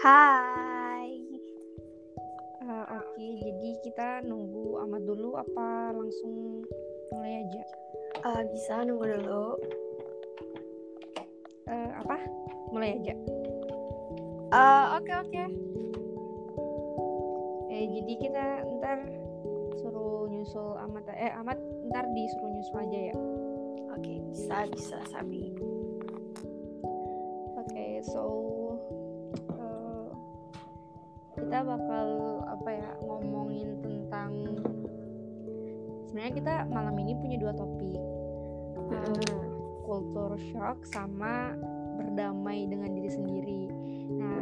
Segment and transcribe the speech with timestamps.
[0.00, 1.12] Hai.
[2.64, 6.64] Uh, Oke, jadi kita nunggu amat dulu apa langsung
[7.12, 7.64] mulai aja?
[8.24, 9.60] Uh, bisa nunggu dulu.
[11.68, 12.16] Uh, apa?
[12.72, 13.12] Mulai aja.
[14.48, 15.44] Uh, Oke oke.
[17.68, 18.44] Eh jadi kita
[18.80, 19.04] ntar
[19.84, 21.60] suruh nyusul amat eh amat
[21.92, 23.16] ntar disuruh nyusul aja ya.
[23.92, 25.52] Oke bisa bisa Sabi.
[27.52, 28.49] Oke okay, so
[31.60, 32.08] kita bakal
[32.48, 34.32] apa ya ngomongin tentang
[36.08, 38.00] sebenarnya kita malam ini punya dua topik.
[38.88, 39.44] Uh,
[39.84, 41.52] culture shock sama
[42.00, 43.68] berdamai dengan diri sendiri.
[44.08, 44.40] Nah,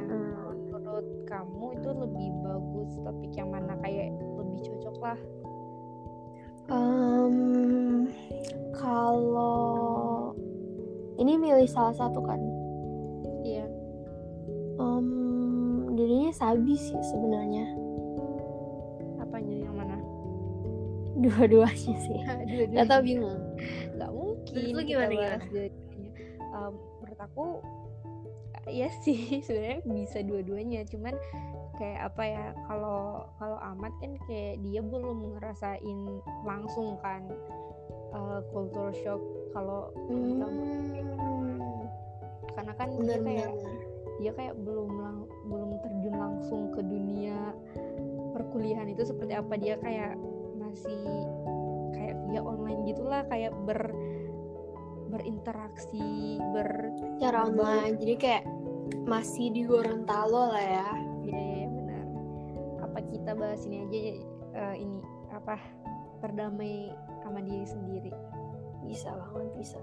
[0.70, 5.18] menurut kamu itu lebih bagus topik yang mana kayak lebih cocok lah?
[6.70, 8.06] Um,
[8.78, 10.38] kalau
[11.18, 12.38] ini milih salah satu kan?
[16.38, 17.66] Sabi sih sebenarnya.
[19.18, 19.98] Apanya yang mana?
[21.18, 22.18] Dua-duanya sih.
[22.48, 22.78] Dua-duanya.
[22.78, 23.42] Gak tau bingung.
[23.98, 24.54] Gak mungkin.
[24.54, 25.36] Menurut lu gimana gimana?
[26.48, 26.72] Um,
[27.02, 27.46] menurut aku
[28.68, 29.16] ya sih
[29.46, 31.16] sebenarnya bisa dua-duanya cuman
[31.80, 35.98] kayak apa ya kalau kalau amat kan kayak dia belum ngerasain
[36.44, 37.24] langsung kan
[38.12, 39.22] uh, culture shock
[39.54, 40.42] kalau hmm.
[42.52, 43.76] karena kan bener, dia kayak bener.
[44.18, 45.16] dia kayak belum lang
[45.48, 47.56] belum terjun langsung ke dunia
[48.36, 49.54] perkuliahan itu seperti apa?
[49.56, 50.14] Dia kayak
[50.60, 51.02] masih
[51.96, 53.90] kayak via online gitulah kayak ber
[55.08, 57.96] berinteraksi ber cara online.
[57.96, 58.44] Jadi kayak
[59.08, 60.88] masih di Gorontalo lah ya.
[61.24, 62.04] Iya ya, ya, benar.
[62.84, 63.98] Apa kita bahas ini aja
[64.54, 64.98] uh, ini
[65.32, 65.56] apa
[66.20, 66.92] berdamai
[67.24, 68.12] sama diri sendiri?
[68.84, 69.80] Bisa banget bisa.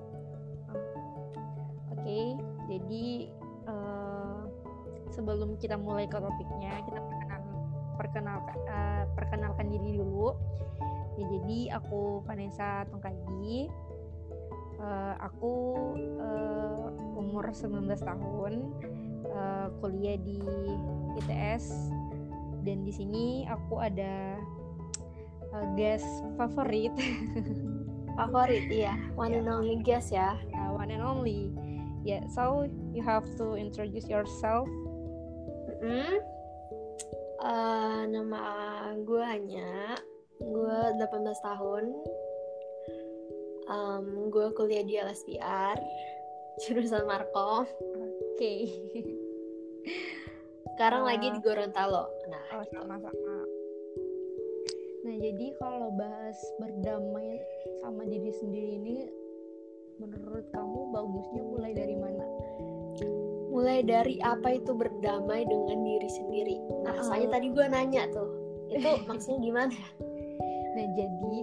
[1.95, 2.25] Oke okay,
[2.69, 3.05] jadi
[3.65, 4.04] uh,
[5.15, 7.41] sebelum kita mulai ke topiknya kita perkenal
[7.95, 10.35] perkenalkan uh, perkenalkan diri dulu.
[11.15, 13.71] Ya jadi aku Vanessa Tongkagi
[14.83, 15.53] uh, aku
[16.19, 18.53] uh, umur 19 tahun.
[19.25, 20.39] Uh, kuliah di
[21.19, 21.91] ITS
[22.63, 24.37] dan di sini aku ada
[25.55, 26.91] uh, guest favorit.
[28.15, 28.95] Favorit iya.
[29.19, 29.43] One yeah.
[29.43, 30.39] and only guest ya.
[30.55, 31.51] Uh, one and only.
[32.05, 34.69] Yeah so you have to introduce yourself
[35.85, 36.13] -hmm.
[37.45, 38.41] uh, nama
[39.05, 40.01] gue hanya.
[40.41, 41.85] Gue 18 tahun.
[43.65, 45.81] Um, gue kuliah di LSPR
[46.63, 48.37] jurusan Markom oke.
[48.37, 48.69] Okay.
[50.75, 52.07] sekarang uh, lagi di Gorontalo.
[52.31, 53.35] Nah oh, sama-sama
[55.05, 57.37] nah jadi kalau bahas berdamai
[57.77, 58.97] sama diri sendiri ini
[60.01, 62.25] menurut kamu bagusnya mulai dari mana
[63.55, 66.55] mulai dari apa itu berdamai dengan diri sendiri.
[66.83, 68.29] Nah uh, soalnya tadi gue nanya tuh
[68.67, 69.77] itu maksudnya gimana?
[70.75, 71.37] Nah jadi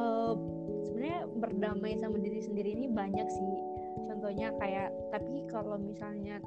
[0.00, 0.32] uh,
[0.88, 3.52] sebenarnya berdamai sama diri sendiri ini banyak sih.
[4.08, 6.40] Contohnya kayak tapi kalau misalnya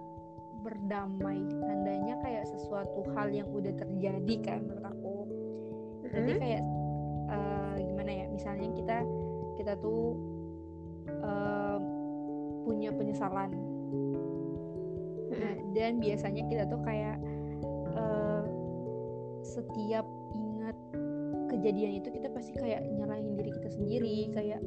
[0.66, 5.16] berdamai tandanya kayak sesuatu hal yang udah terjadi kan menurut aku.
[6.10, 6.26] Mm-hmm.
[6.26, 6.64] jadi kayak
[7.30, 8.98] uh, gimana ya misalnya kita
[9.62, 10.18] kita tuh
[11.22, 11.78] uh,
[12.66, 13.54] punya penyesalan.
[15.34, 17.18] Nah, dan biasanya kita tuh kayak
[17.96, 18.44] uh,
[19.46, 20.78] setiap ingat
[21.50, 24.62] kejadian itu kita pasti kayak nyalahin diri kita sendiri kayak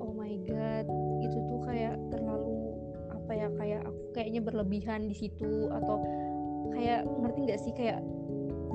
[0.00, 0.86] oh my god
[1.24, 2.76] itu tuh kayak terlalu
[3.12, 6.02] apa ya kayak aku kayaknya berlebihan di situ atau
[6.74, 8.02] kayak ngerti nggak sih kayak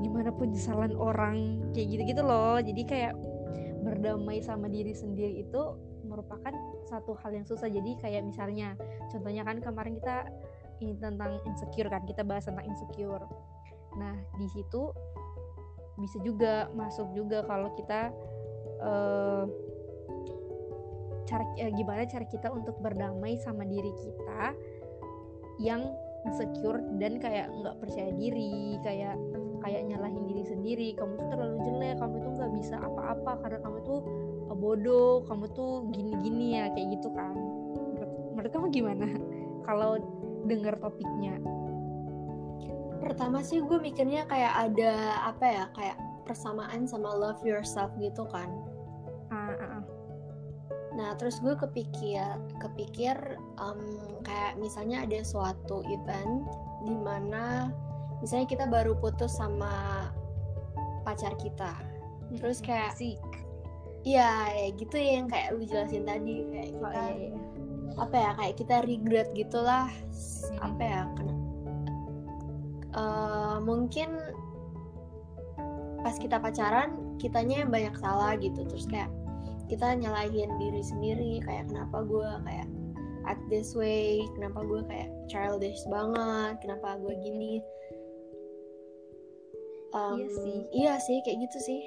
[0.01, 2.61] gimana penyesalan orang kayak gitu-gitu loh.
[2.61, 3.13] Jadi kayak
[3.81, 5.61] berdamai sama diri sendiri itu
[6.06, 6.53] merupakan
[6.88, 7.67] satu hal yang susah.
[7.67, 8.77] Jadi kayak misalnya
[9.11, 10.27] contohnya kan kemarin kita
[10.81, 13.25] ini tentang insecure kan kita bahas tentang insecure.
[13.97, 14.93] Nah di situ
[15.97, 18.13] bisa juga masuk juga kalau kita
[18.81, 19.43] uh,
[21.25, 24.53] cara uh, gimana cara kita untuk berdamai sama diri kita
[25.57, 25.81] yang
[26.29, 29.18] insecure dan kayak nggak percaya diri kayak
[29.65, 30.88] kayak nyalahin diri sendiri.
[30.94, 34.00] Kamu tuh terlalu jelek kamu tuh nggak bisa apa-apa karena kamu tuh
[34.53, 37.33] uh, bodoh kamu tuh gini-gini ya kayak gitu kan.
[37.74, 39.07] Menurut, menurut kamu gimana?
[39.68, 39.97] Kalau
[40.45, 41.39] dengar topiknya
[43.01, 44.94] pertama sih gue mikirnya kayak ada
[45.25, 45.98] apa ya kayak
[46.28, 48.51] persamaan sama love yourself gitu kan
[49.31, 49.84] uh, uh, uh.
[50.98, 53.16] nah terus gue kepikir kepikir
[53.57, 53.80] um,
[54.28, 56.44] kayak misalnya ada suatu event
[56.84, 57.72] di mana
[58.19, 60.10] misalnya kita baru putus sama
[61.07, 61.72] pacar kita
[62.36, 63.00] terus kayak.
[64.07, 67.39] Iya, ya gitu ya yang kayak lu jelasin tadi kayak kita oh, iya, iya.
[67.95, 69.88] Apa ya kayak kita regret gitulah
[70.60, 71.34] apa ya kena
[72.98, 74.10] uh, mungkin
[76.01, 78.63] pas kita pacaran kitanya banyak salah gitu.
[78.66, 79.10] Terus kayak
[79.68, 82.68] kita nyalahin diri sendiri kayak kenapa gue kayak
[83.28, 87.60] act this way kenapa gue kayak childish banget kenapa gue gini.
[89.95, 90.60] Um, iya sih.
[90.72, 91.81] iya sih kayak gitu sih.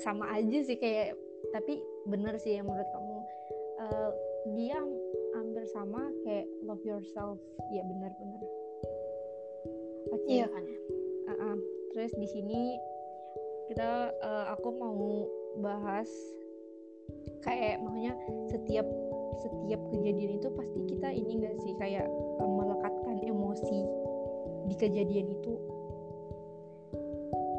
[0.00, 1.18] Sama aja sih kayak
[1.52, 3.18] tapi bener sih yang menurut kamu.
[3.84, 4.10] Uh,
[4.52, 4.76] dia
[5.32, 7.40] hampir sama kayak love yourself
[7.72, 8.44] ya benar-benar
[10.12, 10.36] oke okay.
[10.36, 11.56] iya kan uh -uh.
[11.96, 12.76] terus di sini
[13.72, 15.24] kita uh, aku mau
[15.64, 16.08] bahas
[17.40, 18.12] kayak makanya
[18.52, 18.84] setiap
[19.40, 22.06] setiap kejadian itu pasti kita ini enggak sih kayak
[22.40, 23.80] uh, melekatkan emosi
[24.68, 25.54] di kejadian itu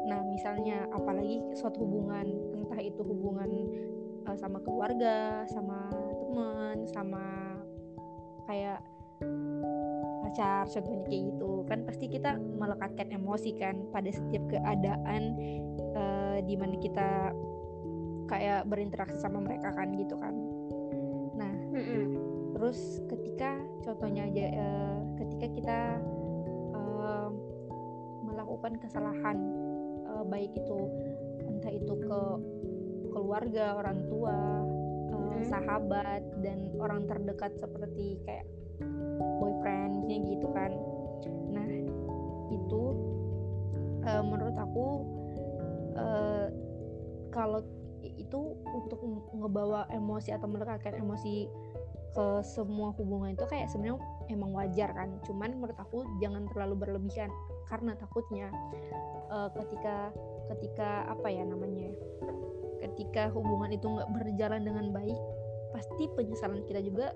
[0.06, 3.50] nah misalnya apalagi suatu hubungan entah itu hubungan
[4.30, 5.75] uh, sama keluarga sama
[6.26, 7.24] teman sama
[8.50, 8.82] kayak
[10.26, 15.38] pacar contohnya kayak gitu kan pasti kita melekatkan emosi kan pada setiap keadaan
[15.94, 17.32] uh, di mana kita
[18.26, 20.34] kayak berinteraksi sama mereka kan gitu kan
[21.38, 22.04] nah mm -mm.
[22.58, 23.56] terus ketika
[23.86, 25.78] contohnya aja uh, ketika kita
[26.74, 27.30] uh,
[28.26, 29.38] melakukan kesalahan
[30.10, 30.90] uh, baik itu
[31.46, 32.20] entah itu ke
[33.14, 34.65] keluarga orang tua
[35.36, 38.46] uh, sahabat dan orang terdekat seperti kayak
[39.40, 40.72] boyfriendnya gitu kan.
[41.52, 41.68] Nah
[42.52, 42.82] itu
[44.04, 44.86] uh, menurut aku
[45.96, 46.46] uh,
[47.32, 47.60] kalau
[48.06, 49.02] itu untuk
[49.34, 51.50] ngebawa emosi atau melekatkan emosi
[52.16, 54.00] ke semua hubungan itu kayak sebenarnya
[54.32, 55.20] emang wajar kan.
[55.28, 57.28] Cuman menurut aku jangan terlalu berlebihan
[57.68, 58.48] karena takutnya
[59.28, 60.14] uh, ketika
[60.54, 61.92] ketika apa ya namanya
[62.96, 65.20] ketika hubungan itu nggak berjalan dengan baik
[65.76, 67.12] pasti penyesalan kita juga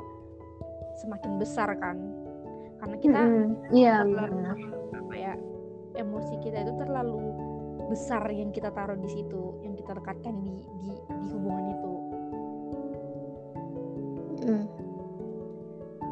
[1.01, 1.97] semakin besar kan
[2.85, 3.21] karena kita
[3.73, 5.01] iya mm -hmm.
[5.01, 5.33] apa ya
[5.97, 7.33] emosi kita itu terlalu
[7.89, 11.93] besar yang kita taruh di situ yang kita lekatkan di di, di hubungan itu
[14.45, 14.65] mm.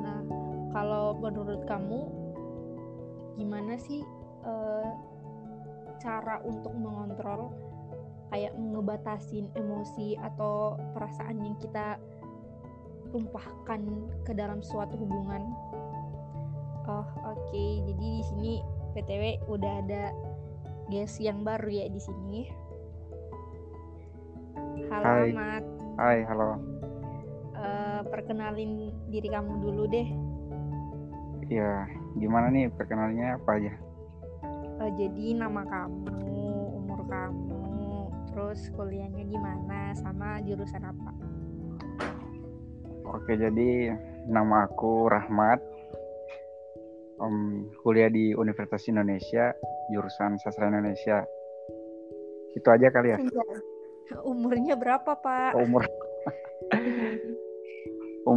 [0.00, 0.20] nah
[0.72, 2.08] kalau menurut kamu
[3.36, 4.00] gimana sih
[4.48, 4.96] uh,
[6.00, 7.67] cara untuk mengontrol
[8.28, 11.96] kayak ngebatasin emosi atau perasaan yang kita
[13.08, 13.80] tumpahkan
[14.24, 15.48] ke dalam suatu hubungan.
[16.88, 17.36] Oh, oke.
[17.52, 17.84] Okay.
[17.84, 18.52] Jadi di sini
[18.96, 20.12] PTW udah ada
[20.88, 22.40] guys yang baru ya di sini.
[24.88, 25.28] Halo Hai.
[25.32, 25.64] Ahmad.
[26.00, 26.50] Hai, halo.
[27.58, 30.08] Uh, perkenalin diri kamu dulu deh.
[31.48, 33.72] Iya, gimana nih perkenalannya apa aja?
[34.78, 37.47] Uh, jadi nama kamu, umur kamu,
[38.38, 41.10] terus kuliahnya di mana, sama jurusan apa?
[43.10, 43.98] Oke, jadi
[44.30, 45.58] nama aku Rahmat.
[47.18, 49.58] Um, kuliah di Universitas Indonesia,
[49.90, 51.26] jurusan Sastra Indonesia.
[52.54, 53.18] Itu aja kali ya.
[54.22, 55.58] Umurnya berapa, Pak?
[55.58, 55.90] Umur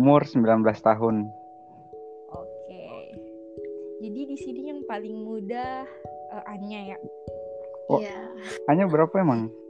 [0.01, 1.29] Umur 19 tahun.
[2.33, 2.85] Oke.
[4.01, 5.85] Jadi di sini yang paling muda
[6.33, 6.97] uh, Anya ya.
[7.85, 8.17] Oh, iya.
[8.65, 9.60] Anya berapa emang?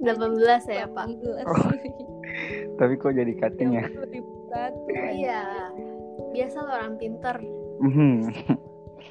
[0.00, 1.06] 18 ya, Pak.
[1.46, 1.70] Oh.
[2.76, 3.84] Tapi kok jadi cutting ya?
[5.12, 5.42] Iya.
[6.32, 7.36] Biasa lo orang pinter.
[7.80, 8.32] Mhm.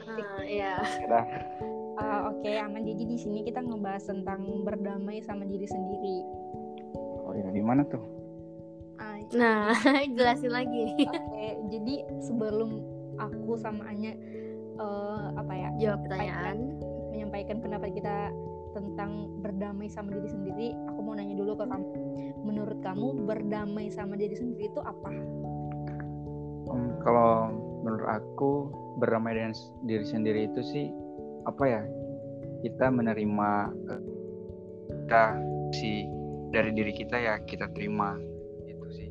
[0.05, 0.73] Ah, iya.
[1.95, 2.83] Uh, Oke, okay, aman.
[2.85, 6.17] Jadi di sini kita ngebahas tentang berdamai sama diri sendiri.
[7.25, 8.03] Oh ya, di mana tuh?
[8.99, 9.73] Uh, nah,
[10.15, 10.93] jelasin lagi.
[11.07, 12.83] Oke, okay, jadi sebelum
[13.17, 14.13] aku sama Anya
[14.77, 15.69] uh, apa ya?
[15.81, 16.57] Jawab pertanyaan,
[17.15, 18.29] menyampaikan pendapat kita
[18.75, 21.91] tentang berdamai sama diri sendiri, aku mau nanya dulu ke kamu.
[22.43, 25.11] Menurut kamu berdamai sama diri sendiri itu apa?
[26.67, 27.55] Um, kalau
[27.87, 28.51] menurut aku
[28.99, 29.55] berdamai dengan
[29.87, 30.85] diri sendiri itu sih
[31.47, 31.81] apa ya?
[32.67, 34.03] Kita menerima uh,
[35.07, 35.23] kita
[35.71, 36.03] si
[36.51, 38.19] dari diri kita ya kita terima
[38.67, 39.09] itu sih.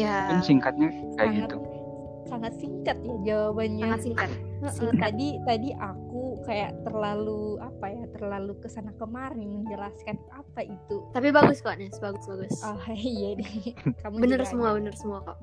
[0.00, 0.32] Iya.
[0.32, 1.56] Mungkin singkatnya kayak sangat, gitu.
[2.24, 3.84] Sangat singkat ya jawabannya.
[3.84, 4.30] Sangat singkat.
[4.96, 6.01] tadi tadi aku
[6.42, 11.06] kayak terlalu apa ya terlalu ke sana kemari menjelaskan apa itu.
[11.14, 11.96] Tapi bagus kok Nes.
[11.98, 12.54] Bagus bagus.
[12.62, 13.74] Oh iya deh.
[14.02, 15.38] Kamu bener semua bener semua kok.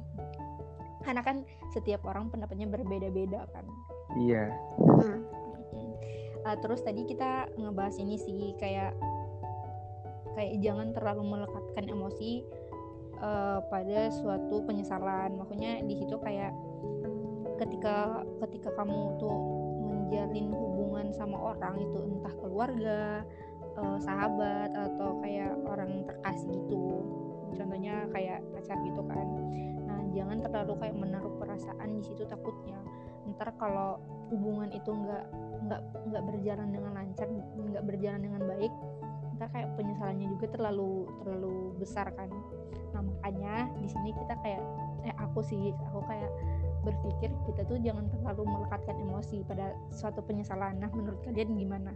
[1.03, 3.65] Karena kan setiap orang pendapatnya berbeda-beda kan.
[4.19, 4.51] Iya.
[4.99, 5.21] Hmm.
[6.43, 8.97] uh, terus tadi kita ngebahas ini sih kayak
[10.33, 12.41] kayak jangan terlalu melekatkan emosi
[13.21, 15.37] uh, pada suatu penyesalan.
[15.37, 16.51] Makanya di situ kayak
[17.59, 19.58] ketika ketika kamu tuh
[20.09, 23.21] menjalin hubungan sama orang itu entah keluarga
[23.77, 26.97] uh, sahabat atau kayak orang terkasih gitu.
[27.53, 29.27] Contohnya kayak pacar gitu kan.
[29.85, 32.81] Nah jangan terlalu kayak menaruh perasaan di situ takutnya.
[33.37, 34.01] Ntar kalau
[34.33, 35.25] hubungan itu nggak
[35.69, 38.73] nggak nggak berjalan dengan lancar nggak berjalan dengan baik
[39.37, 42.33] kita kayak penyesalannya juga terlalu terlalu besar kan.
[42.97, 44.63] Nah makanya di sini kita kayak
[45.05, 46.31] eh aku sih aku kayak
[46.83, 50.79] berpikir kita tuh jangan terlalu melekatkan emosi pada suatu penyesalan.
[50.79, 51.91] Nah, menurut kalian gimana?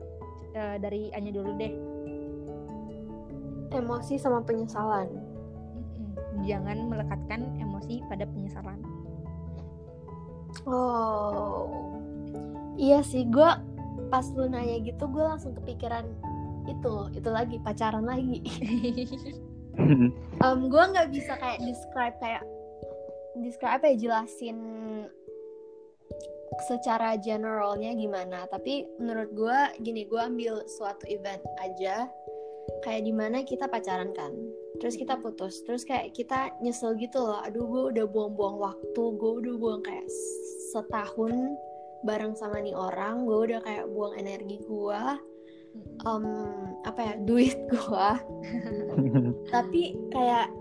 [0.51, 1.73] E, dari Anya dulu deh.
[3.73, 5.09] Emosi sama penyesalan.
[6.43, 8.79] Jangan melekatkan emosi pada penyesalan.
[10.67, 11.71] Oh,
[12.77, 13.25] iya sih.
[13.25, 13.49] Gue
[14.13, 16.05] pas lu nanya gitu, gue langsung kepikiran
[16.69, 18.45] itu, itu lagi pacaran lagi.
[20.45, 22.45] um, gue nggak bisa kayak describe kayak
[23.41, 24.57] describe apa ya jelasin
[26.69, 28.45] secara generalnya gimana.
[28.45, 32.05] Tapi menurut gue gini gue ambil suatu event aja
[32.85, 34.33] kayak di mana kita pacaran kan.
[34.77, 37.41] Terus kita putus terus kayak kita nyesel gitu loh.
[37.41, 40.05] Aduh gue udah buang-buang waktu gue udah buang kayak
[40.73, 41.57] setahun
[42.03, 45.01] bareng sama nih orang gue udah kayak buang energi gue
[46.03, 46.25] um,
[46.83, 48.09] apa ya duit gue
[49.53, 50.51] tapi kayak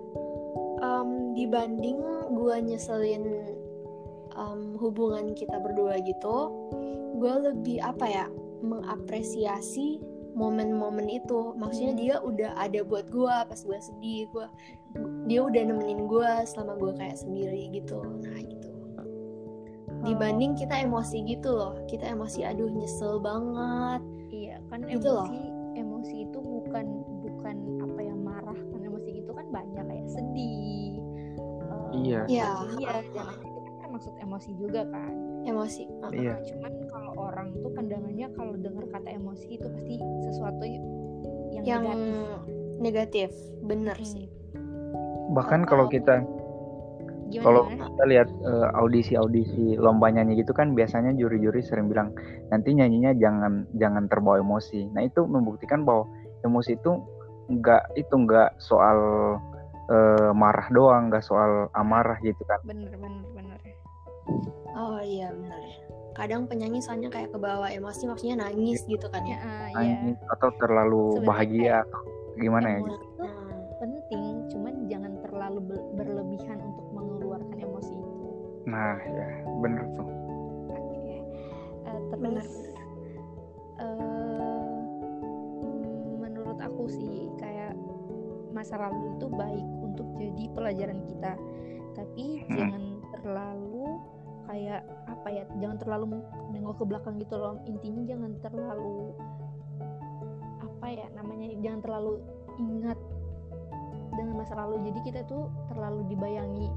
[0.82, 2.02] um, dibanding
[2.34, 3.24] gue nyeselin
[4.34, 6.50] um, hubungan kita berdua gitu
[7.22, 8.26] gue lebih apa ya
[8.62, 11.52] mengapresiasi momen-momen itu.
[11.56, 14.46] Maksudnya dia udah ada buat gue pas gue sedih gue
[15.28, 18.00] dia udah nemenin gue selama gue kayak sendiri gitu.
[18.00, 18.70] Nah gitu.
[20.02, 21.78] Dibanding kita emosi gitu loh.
[21.86, 24.02] Kita emosi aduh nyesel banget.
[24.32, 25.28] Iya kan gitu emosi loh.
[25.78, 26.38] emosi itu
[31.92, 32.49] iya iya
[32.80, 33.04] iya dan
[33.40, 35.82] itu kan termasuk emosi juga kan emosi
[36.16, 36.34] iya.
[36.49, 39.94] cuman kalau orang tuh pandangannya kalau dengar kata emosi itu pasti
[40.25, 40.84] sesuatu yang,
[41.66, 41.84] yang
[42.80, 43.30] negatif, negatif.
[43.66, 44.08] bener hmm.
[44.08, 44.26] sih
[45.32, 46.25] bahkan kalau kita
[47.40, 52.12] kalau kita lihat uh, audisi-audisi lomba nyanyi gitu kan biasanya juri-juri sering bilang
[52.52, 54.92] nanti nyanyinya jangan jangan terbawa emosi.
[54.92, 56.04] Nah itu membuktikan bahwa
[56.44, 57.00] emosi itu
[57.49, 58.99] nggak itu nggak soal
[59.92, 62.58] uh, marah doang nggak soal amarah gitu kan.
[62.64, 63.61] Bener bener bener
[64.76, 65.62] oh iya bener
[66.12, 71.16] kadang penyanyi soalnya kayak kebawa emosi maksudnya nangis gitu kan ya, uh, nangis atau terlalu
[71.16, 72.00] Sebenernya bahagia atau
[72.37, 73.06] gimana ya gitu.
[73.82, 75.58] penting cuman jangan terlalu
[75.99, 78.26] berlebihan untuk mengeluarkan emosi itu.
[78.70, 80.06] Nah ya bener tuh.
[80.06, 81.18] Oke okay.
[81.82, 82.46] uh, eh, terus bener.
[83.82, 84.78] Uh,
[86.22, 87.75] menurut aku sih kayak
[88.54, 91.32] masa lalu itu baik untuk jadi pelajaran kita.
[91.92, 92.56] Tapi hmm.
[92.56, 92.82] jangan
[93.20, 93.87] terlalu
[94.49, 96.18] kayak apa ya jangan terlalu
[96.50, 97.61] nengok ke belakang gitu loh.
[97.68, 99.12] Intinya jangan terlalu
[100.64, 102.12] apa ya namanya jangan terlalu
[102.58, 102.99] ingat
[104.16, 104.76] dengan masa lalu.
[104.90, 106.68] Jadi kita tuh terlalu dibayangi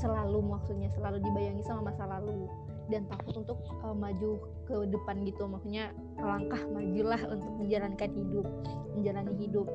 [0.00, 2.46] selalu maksudnya selalu dibayangi sama masa lalu.
[2.90, 4.36] Dan takut untuk uh, maju
[4.68, 5.48] ke depan gitu.
[5.48, 8.46] Maksudnya langkah majulah untuk menjalankan hidup
[8.92, 9.66] menjalani hidup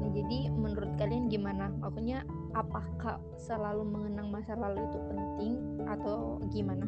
[0.00, 1.70] Nah, jadi menurut kalian gimana?
[1.78, 5.52] Maksudnya apakah selalu mengenang masa lalu itu penting
[5.86, 6.86] atau gimana?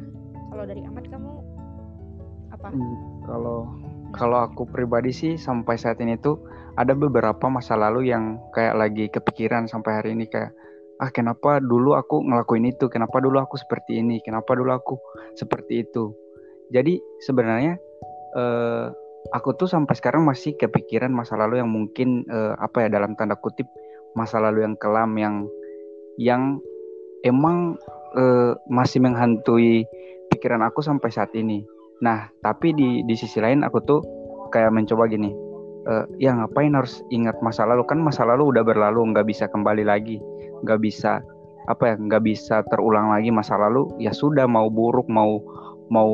[0.50, 1.32] Kalau dari Ahmad kamu
[2.54, 2.68] apa?
[2.70, 2.96] Hmm,
[3.26, 4.14] kalau nah.
[4.14, 6.38] kalau aku pribadi sih sampai saat ini tuh
[6.76, 10.52] ada beberapa masa lalu yang kayak lagi kepikiran sampai hari ini kayak
[10.96, 14.94] ah kenapa dulu aku ngelakuin itu kenapa dulu aku seperti ini kenapa dulu aku
[15.36, 16.16] seperti itu
[16.72, 17.76] jadi sebenarnya
[18.36, 18.86] eh,
[19.36, 23.36] aku tuh sampai sekarang masih kepikiran masa lalu yang mungkin uh, apa ya dalam tanda
[23.36, 23.68] kutip
[24.16, 25.44] masa lalu yang kelam yang
[26.16, 26.56] yang
[27.20, 27.76] emang
[28.16, 29.84] uh, masih menghantui
[30.32, 31.60] pikiran aku sampai saat ini.
[32.00, 34.00] Nah, tapi di di sisi lain aku tuh
[34.48, 35.32] kayak mencoba gini,
[35.84, 39.84] uh, ya ngapain harus ingat masa lalu kan masa lalu udah berlalu nggak bisa kembali
[39.84, 40.16] lagi,
[40.64, 41.20] nggak bisa
[41.66, 45.42] apa ya nggak bisa terulang lagi masa lalu ya sudah mau buruk mau
[45.88, 46.10] mau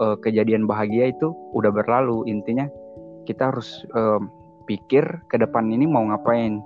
[0.00, 2.26] uh, kejadian bahagia itu udah berlalu.
[2.28, 2.68] Intinya
[3.24, 4.20] kita harus uh,
[4.68, 6.60] pikir ke depan ini mau ngapain.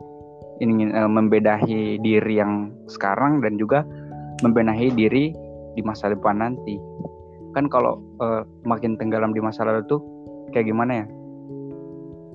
[0.61, 3.87] Ingin uh, membedahi diri yang sekarang dan juga
[4.45, 5.33] membenahi diri
[5.76, 6.76] di masa depan nanti.
[7.57, 10.00] Kan kalau uh, makin tenggelam di masa lalu tuh
[10.52, 11.07] kayak gimana ya?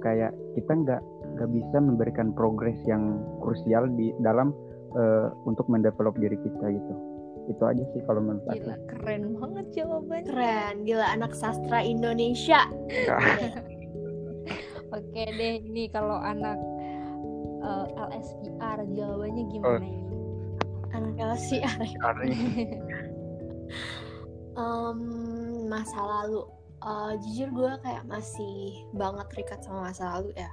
[0.01, 1.01] Kayak kita nggak
[1.35, 4.55] nggak bisa memberikan progres yang krusial di dalam
[4.95, 7.14] uh, untuk mendevelop diri kita gitu
[7.45, 10.29] itu aja sih kalau menurut gila, aku keren banget jawabannya.
[10.29, 10.75] Keren.
[10.85, 12.61] Gila anak sastra Indonesia.
[14.95, 16.57] Oke deh ini kalau anak
[17.65, 19.81] uh, eh, LSPR jawabannya gimana oh.
[19.81, 20.01] ini?
[20.95, 21.79] Anak LSPR
[24.55, 24.99] um,
[25.71, 26.41] masa lalu.
[26.85, 30.51] Uh, jujur gue kayak masih banget terikat sama masa lalu ya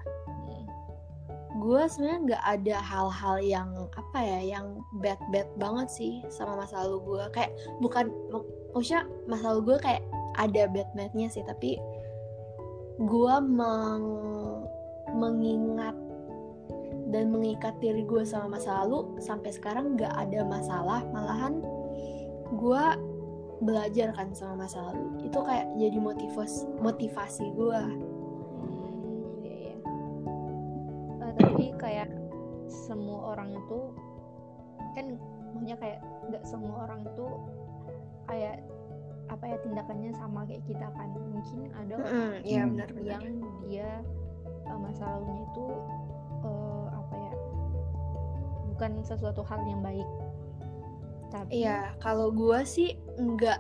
[1.53, 6.81] gue sebenarnya nggak ada hal-hal yang apa ya yang bad bad banget sih sama masa
[6.85, 7.25] lalu gue.
[7.37, 7.53] Kayak
[7.85, 8.09] bukan
[8.73, 10.03] maksudnya masalah gue kayak
[10.41, 11.77] ada bad badnya sih tapi
[13.03, 14.07] gue meng
[15.13, 15.97] mengingat
[17.13, 21.05] dan mengikat diri gue sama masa lalu sampai sekarang nggak ada masalah.
[21.13, 21.61] Malahan
[22.57, 22.85] gue
[23.61, 25.29] belajar kan sama masa lalu.
[25.29, 27.83] Itu kayak jadi motivasi motivasi gue
[31.39, 32.09] tapi kayak
[32.69, 33.81] semua orang itu
[34.93, 35.07] kan
[35.53, 35.99] maksudnya kayak
[36.29, 37.27] nggak semua orang itu
[38.25, 38.57] kayak
[39.29, 42.71] apa ya tindakannya sama kayak kita kan mungkin ada orang Mm, Hmm.
[42.77, 43.25] benar-benar yang
[43.65, 43.91] dia
[44.69, 45.67] eh, masa lalunya itu
[46.43, 47.33] eh, apa ya
[48.69, 50.09] bukan sesuatu hal yang baik
[51.31, 53.57] tapi Iya, kalau gue sih nggak,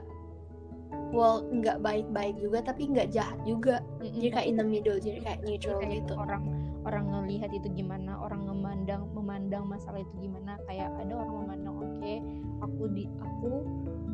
[1.09, 3.81] well nggak baik-baik juga, tapi nggak jahat juga.
[3.97, 6.12] Mm-mm, Jadi kayak in the middle, jadi kayak Jadi neutral kayak gitu.
[6.21, 6.43] orang
[6.82, 12.14] orang ngelihat itu gimana orang memandang memandang masalah itu gimana kayak ada orang memandang oke
[12.62, 13.52] aku di aku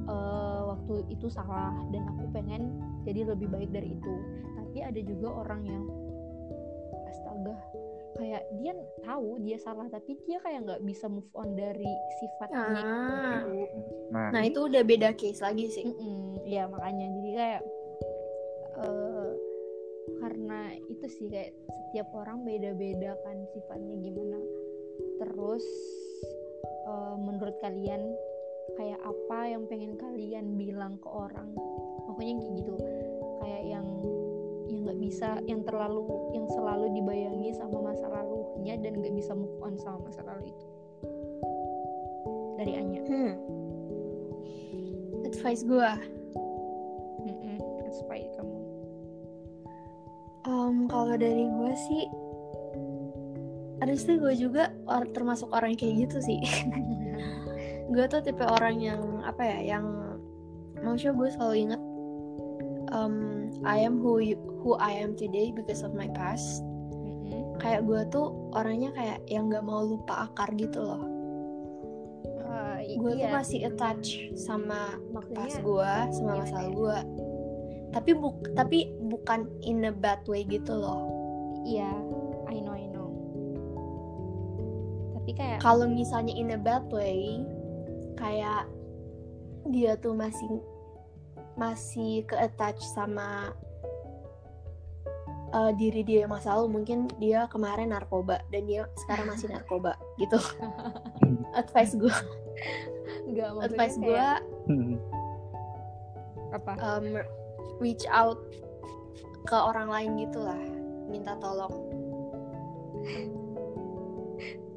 [0.08, 2.76] eh, waktu itu salah dan aku pengen
[3.08, 4.14] jadi lebih baik dari itu.
[4.56, 5.84] Tapi ada juga orang yang
[7.08, 7.56] astaga
[8.18, 8.75] kayak dia
[9.06, 11.87] tahu dia salah tapi dia kayak nggak bisa move on dari
[12.18, 13.46] sifatnya Ah.
[13.46, 13.64] itu
[14.10, 15.84] Nah, Nah itu udah beda case lagi sih.
[15.84, 17.06] Mm-mm, ya makanya.
[17.12, 17.62] Jadi kayak
[18.80, 19.08] eh,
[20.28, 21.56] karena itu sih kayak
[21.88, 24.37] setiap orang beda-beda kan sifatnya gimana.
[25.16, 25.64] Terus
[26.85, 28.12] eh, menurut kalian
[28.76, 31.49] kayak apa yang pengen kalian bilang ke orang?
[32.04, 32.75] Pokoknya kayak gitu.
[33.40, 33.88] Kayak yang
[34.68, 36.04] yang nggak bisa yang terlalu
[36.37, 40.66] yang selalu dibayangi sama masa lalunya dan nggak bisa move on sama masa lalu itu.
[42.61, 43.02] Dari Anya.
[43.08, 43.35] Hmm.
[45.28, 45.90] Advice gue,
[47.20, 48.48] Mm-mm, inspire kamu
[50.49, 52.02] um, kalau dari gue sih,
[53.85, 56.40] honestly gue juga or- termasuk orang yang kayak gitu sih.
[57.93, 59.85] gue tuh tipe orang yang apa ya, yang
[60.81, 61.83] maksudnya gue selalu inget,
[62.96, 63.14] um,
[63.68, 66.64] I am who you- who I am today because of my past.
[66.96, 67.61] Mm-mm.
[67.61, 71.05] Kayak gue tuh orangnya kayak yang nggak mau lupa akar gitu loh.
[72.49, 76.59] Eh, gue tuh iya, masih attach sama maksudnya pas gue sama masa ya?
[76.64, 76.99] lalu gue
[77.92, 81.09] tapi buk tapi bukan in a bad way gitu loh.
[81.64, 81.90] Iya
[82.48, 83.09] I know I know.
[85.18, 87.40] Tapi kayak kalau misalnya in a bad way
[88.20, 88.68] kayak
[89.68, 90.48] dia tuh masih
[91.59, 93.53] masih ke attach sama
[95.53, 99.96] uh, diri dia yang masa lalu mungkin dia kemarin narkoba dan dia sekarang masih narkoba
[100.20, 100.38] gitu.
[101.61, 102.14] Advice gue
[103.29, 104.98] nggak maksudnya advice kayak gue
[106.48, 106.72] apa?
[106.81, 107.07] Um,
[107.79, 108.38] reach out
[109.47, 110.59] ke orang lain gitu lah
[111.09, 111.73] minta tolong.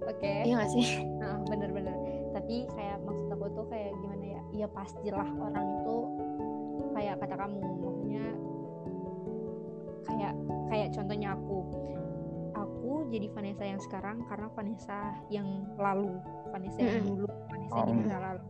[0.07, 0.33] Oke.
[0.47, 1.03] Iya gak sih?
[1.19, 1.93] Nah bener-bener.
[2.31, 4.41] Tapi kayak maksud aku tuh kayak gimana ya?
[4.63, 5.97] Ya pastilah orang itu
[6.91, 8.25] kayak kata kamu maksudnya
[10.07, 10.33] kayak
[10.71, 11.59] kayak contohnya aku.
[12.51, 14.99] Aku jadi Vanessa yang sekarang karena Vanessa
[15.31, 16.15] yang lalu.
[16.51, 17.87] Vanessa yang dulu Vanessa Oh.
[17.87, 18.43] di masa lalu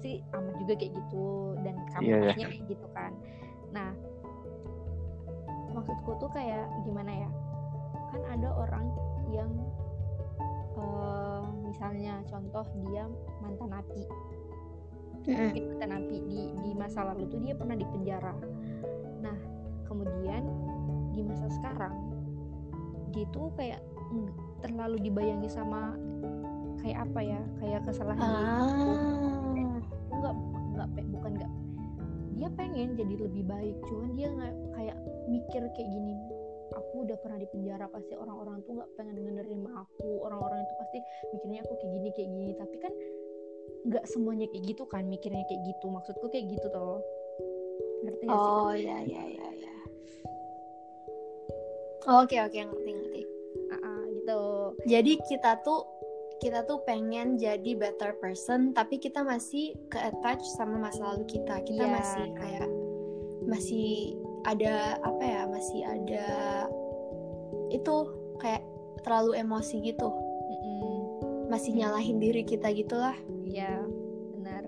[0.00, 1.28] pasti amat juga kayak gitu
[1.60, 2.16] dan kamu iya.
[2.24, 3.12] pastinya kayak gitu kan.
[3.68, 3.90] Nah
[5.76, 7.30] maksudku tuh kayak gimana ya?
[8.08, 8.88] Kan ada orang
[9.28, 9.52] yang
[10.80, 13.04] eh, misalnya contoh dia
[13.44, 14.08] mantan napi
[15.20, 18.32] mungkin mantan napi di di masa lalu tuh dia pernah di penjara.
[19.20, 19.36] Nah
[19.84, 20.48] kemudian
[21.12, 21.92] di masa sekarang
[23.12, 23.84] dia tuh kayak
[24.16, 25.92] ng- terlalu dibayangi sama
[26.80, 27.40] kayak apa ya?
[27.60, 28.64] Kayak kesalahan ah.
[28.64, 29.29] Dia
[32.40, 34.96] dia pengen jadi lebih baik cuman dia nggak kayak
[35.28, 36.16] mikir kayak gini
[36.74, 40.98] aku udah pernah di penjara pasti orang-orang tuh nggak pengen menerima aku orang-orang itu pasti
[41.34, 42.52] mikirnya aku kayak gini kayak gini.
[42.54, 42.92] Tapi kan
[43.80, 47.02] nggak semuanya kayak gitu kan mikirnya kayak gitu maksudku kayak gitu toh.
[48.06, 48.54] Ngerti gak sih?
[48.54, 49.74] Oh ya ya ya ya
[52.10, 53.22] oke oke ngerti ngerti.
[53.70, 54.42] Ah, ah, gitu.
[54.86, 55.84] Jadi kita tuh
[56.40, 61.60] kita tuh pengen jadi better person tapi kita masih ke attach sama masa lalu kita
[61.62, 61.92] kita Iya.
[61.92, 62.68] masih kayak
[63.44, 63.88] masih
[64.42, 66.26] ada apa ya masih ada
[67.68, 67.94] itu
[68.40, 68.64] kayak
[69.04, 70.98] terlalu emosi gitu Mm-mm.
[71.48, 73.82] masih nyalahin diri kita gitulah Iya,
[74.38, 74.62] benar.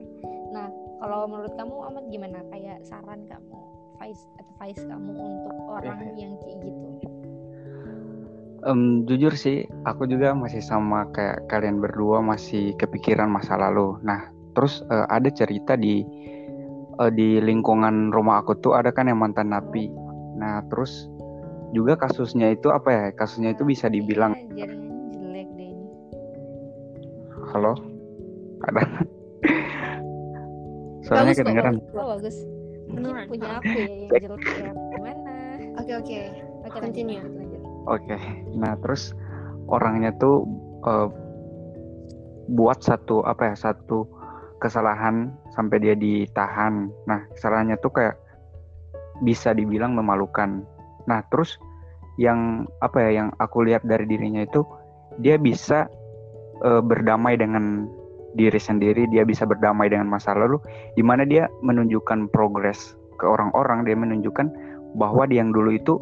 [0.50, 0.66] Nah,
[0.98, 2.42] kalau menurut kamu amat gimana?
[2.50, 3.54] Kayak saran kamu,
[3.94, 6.91] advice advice kamu untuk orang yang kayak gitu?
[8.62, 13.98] Em, jujur sih, aku juga masih sama kayak kalian berdua masih kepikiran masa lalu.
[14.06, 16.06] Nah, terus eh, ada cerita di
[17.02, 19.90] eh, di lingkungan rumah aku tuh ada kan yang mantan napi.
[20.38, 21.10] Nah, terus
[21.74, 23.04] juga kasusnya itu apa ya?
[23.18, 25.86] Kasusnya itu bisa dibilang jelek deh ini.
[27.50, 27.74] halo,
[28.62, 28.82] ada.
[31.02, 31.74] Suaranya Bagus kedengeran.
[31.82, 31.98] bagus.
[31.98, 32.36] oh bagus
[32.86, 33.26] mungkin Beneran.
[33.26, 35.34] punya aku ya yang jelek ya gimana
[35.82, 36.18] Oke oke.
[36.62, 37.20] oke lanjut, Continue.
[37.86, 38.18] Oke.
[38.54, 39.14] Nah, terus
[39.66, 40.46] orangnya tuh
[40.86, 41.08] eh,
[42.52, 44.06] buat satu apa ya, satu
[44.62, 46.90] kesalahan sampai dia ditahan.
[47.10, 48.16] Nah, kesalahannya tuh kayak
[49.26, 50.62] bisa dibilang memalukan.
[51.10, 51.58] Nah, terus
[52.20, 54.62] yang apa ya yang aku lihat dari dirinya itu
[55.18, 55.90] dia bisa
[56.62, 57.90] eh, berdamai dengan
[58.32, 60.56] diri sendiri, dia bisa berdamai dengan masa lalu
[60.96, 64.48] di mana dia menunjukkan progres ke orang-orang, dia menunjukkan
[64.96, 66.00] bahwa dia yang dulu itu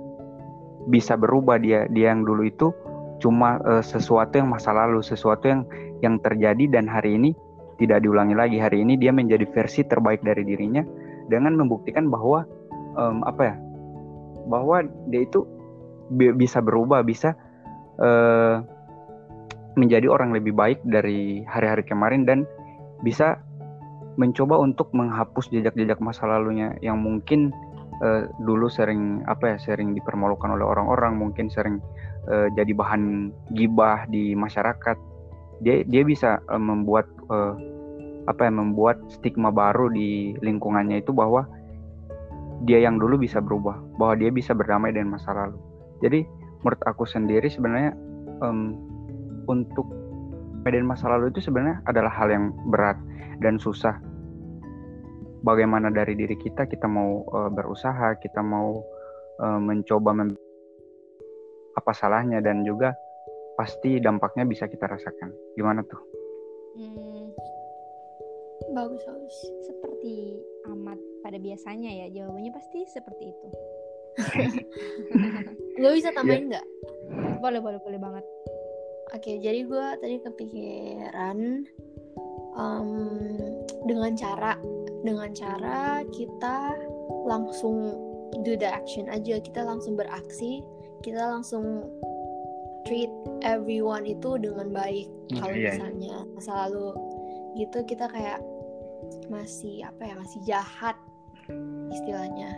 [0.88, 2.72] bisa berubah dia dia yang dulu itu
[3.20, 5.62] cuma eh, sesuatu yang masa lalu sesuatu yang
[6.00, 7.36] yang terjadi dan hari ini
[7.76, 8.56] tidak diulangi lagi.
[8.60, 10.84] Hari ini dia menjadi versi terbaik dari dirinya
[11.28, 12.44] dengan membuktikan bahwa
[12.96, 13.54] em, apa ya
[14.48, 15.44] bahwa dia itu
[16.12, 17.36] bi- bisa berubah bisa
[18.00, 18.56] eh,
[19.78, 22.44] menjadi orang lebih baik dari hari-hari kemarin dan
[23.00, 23.40] bisa
[24.18, 27.54] mencoba untuk menghapus jejak-jejak masa lalunya yang mungkin
[28.00, 31.78] eh, dulu sering apa ya sering dipermalukan oleh orang-orang mungkin sering
[32.28, 34.96] eh, jadi bahan gibah di masyarakat.
[35.60, 37.54] Dia dia bisa eh, membuat eh,
[38.28, 41.48] apa ya membuat stigma baru di lingkungannya itu bahwa
[42.68, 45.56] dia yang dulu bisa berubah bahwa dia bisa berdamai dengan masa lalu.
[46.04, 46.24] Jadi
[46.60, 47.96] menurut aku sendiri sebenarnya
[48.44, 48.76] em,
[49.48, 49.88] untuk
[50.64, 53.00] medan masa lalu itu sebenarnya adalah hal yang berat
[53.40, 53.96] dan susah
[55.40, 58.80] bagaimana dari diri kita kita mau eh, berusaha kita mau
[59.40, 60.38] eh, mencoba mem-
[61.76, 62.92] apa salahnya dan juga
[63.56, 65.30] pasti dampaknya bisa kita rasakan.
[65.56, 66.00] Gimana tuh?
[66.80, 67.28] Hmm,
[68.70, 69.36] Bagus bagus.
[69.66, 70.38] seperti
[70.70, 73.48] amat pada biasanya ya jawabannya pasti seperti itu.
[75.80, 76.66] Gue bisa tambahin nggak?
[77.40, 78.24] boleh boleh boleh banget.
[79.10, 81.38] Oke, jadi gue tadi kepikiran
[82.54, 82.90] em,
[83.90, 84.54] dengan cara
[85.00, 86.76] dengan cara kita
[87.26, 87.96] langsung
[88.44, 90.62] do the action aja, kita langsung beraksi,
[91.02, 91.88] kita langsung
[92.84, 93.10] treat
[93.44, 95.08] everyone itu dengan baik.
[95.32, 95.72] Hmm, Kalau iya, iya.
[95.76, 96.88] misalnya masa lalu
[97.58, 98.40] gitu kita kayak
[99.26, 100.96] masih apa ya masih jahat
[101.90, 102.54] istilahnya.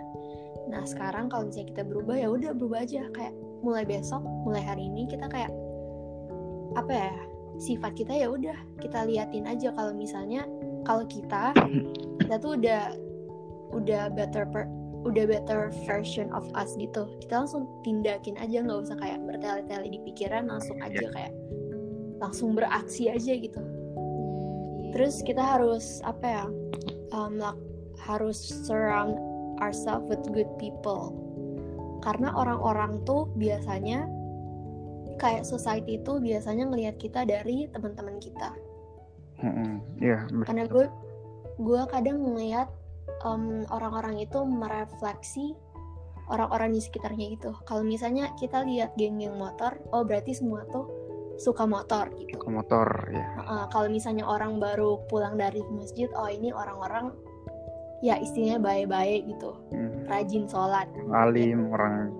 [0.68, 4.90] Nah sekarang kalau misalnya kita berubah ya udah berubah aja kayak mulai besok, mulai hari
[4.90, 5.50] ini kita kayak
[6.76, 7.12] apa ya
[7.61, 10.48] sifat kita ya udah kita liatin aja kalau misalnya
[10.83, 11.55] kalau kita
[12.23, 12.95] kita tuh udah
[13.73, 14.68] udah better per,
[15.03, 17.09] udah better version of us gitu.
[17.25, 21.33] Kita langsung tindakin aja nggak usah kayak bertele-tele di pikiran langsung aja kayak
[22.23, 23.59] langsung beraksi aja gitu.
[23.59, 24.90] Hmm, iya.
[24.95, 26.45] terus kita harus apa ya
[27.11, 27.42] um,
[27.99, 29.18] harus surround
[29.59, 31.16] ourselves with good people.
[32.03, 34.11] Karena orang-orang tuh biasanya
[35.23, 38.55] kayak society itu biasanya ngelihat kita dari teman-teman kita
[39.42, 39.72] Mm-mm.
[39.98, 40.44] Iya, betul.
[40.46, 40.87] karena gue
[41.59, 42.68] gue kadang ngelihat
[43.26, 45.52] um, orang-orang itu merefleksi
[46.31, 50.87] orang-orang di sekitarnya gitu kalau misalnya kita lihat geng-geng motor oh berarti semua tuh
[51.37, 56.31] suka motor gitu ke motor ya Uh, kalau misalnya orang baru pulang dari masjid, oh
[56.31, 57.11] ini orang-orang
[58.00, 60.07] ya istilahnya baik-baik gitu, Mm.
[60.07, 62.14] rajin sholat, alim orang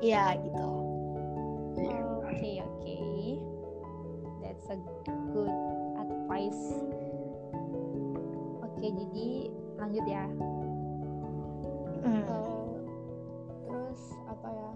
[0.00, 0.66] iya gitu.
[2.24, 2.98] Oke oke,
[4.40, 4.76] that's a
[5.34, 5.63] good
[6.34, 6.82] advice.
[8.66, 9.28] Oke jadi
[9.78, 10.26] lanjut ya.
[12.02, 12.10] Hmm.
[12.10, 12.22] Eh,
[13.62, 14.70] terus apa ya?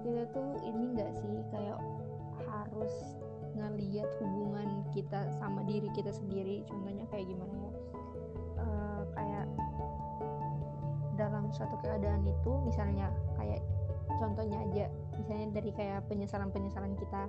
[0.00, 1.76] Kita tuh ini enggak sih kayak
[2.48, 2.94] harus
[3.52, 6.64] ngeliat hubungan kita sama diri kita sendiri.
[6.64, 7.72] Contohnya kayak gimana ya?
[8.64, 9.46] Eh, kayak
[11.20, 13.60] dalam suatu keadaan itu misalnya kayak
[14.16, 14.88] contohnya aja
[15.20, 17.28] misalnya dari kayak penyesalan-penyesalan kita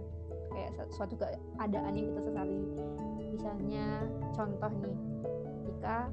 [0.54, 2.60] kayak su- suatu keadaan yang kita sesali.
[3.34, 3.86] Misalnya
[4.38, 4.98] contoh nih
[5.66, 6.08] ketika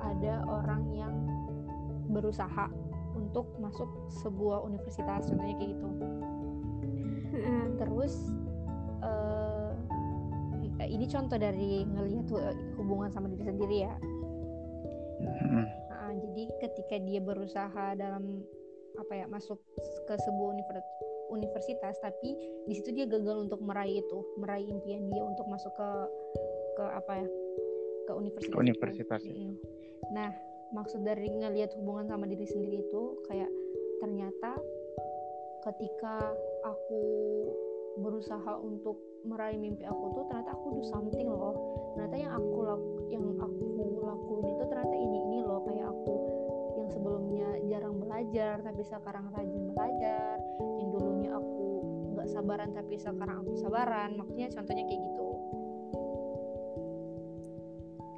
[0.00, 1.14] ada orang yang
[2.10, 2.70] berusaha
[3.18, 3.90] untuk masuk
[4.22, 5.88] sebuah universitas contohnya kayak gitu.
[7.78, 8.14] Terus
[9.02, 9.70] eh,
[10.88, 13.94] ini contoh dari ngelihat hu- hubungan sama diri sendiri ya.
[15.20, 15.66] Mm.
[15.92, 18.40] Nah, jadi ketika dia berusaha dalam
[18.98, 19.60] apa ya masuk
[20.08, 20.88] ke sebuah univer-
[21.30, 22.34] universitas tapi
[22.66, 25.88] di situ dia gagal untuk meraih itu meraih impian dia untuk masuk ke
[26.76, 27.28] ke apa ya
[28.06, 29.54] ke universitas Ke universitas itu.
[30.10, 30.30] Nah
[30.70, 33.50] maksud dari ngelihat hubungan sama diri sendiri itu kayak
[34.02, 34.58] ternyata
[35.66, 37.02] ketika aku
[38.00, 38.96] berusaha untuk
[39.28, 41.52] meraih mimpi aku tuh ternyata aku do something loh.
[41.94, 43.64] Ternyata yang aku laku, yang aku
[44.00, 45.60] lakuin itu ternyata ini ini loh.
[45.68, 46.14] Kayak aku
[46.80, 50.40] yang sebelumnya jarang belajar tapi sekarang rajin belajar
[52.30, 55.28] sabaran tapi sekarang aku sabaran maksudnya contohnya kayak gitu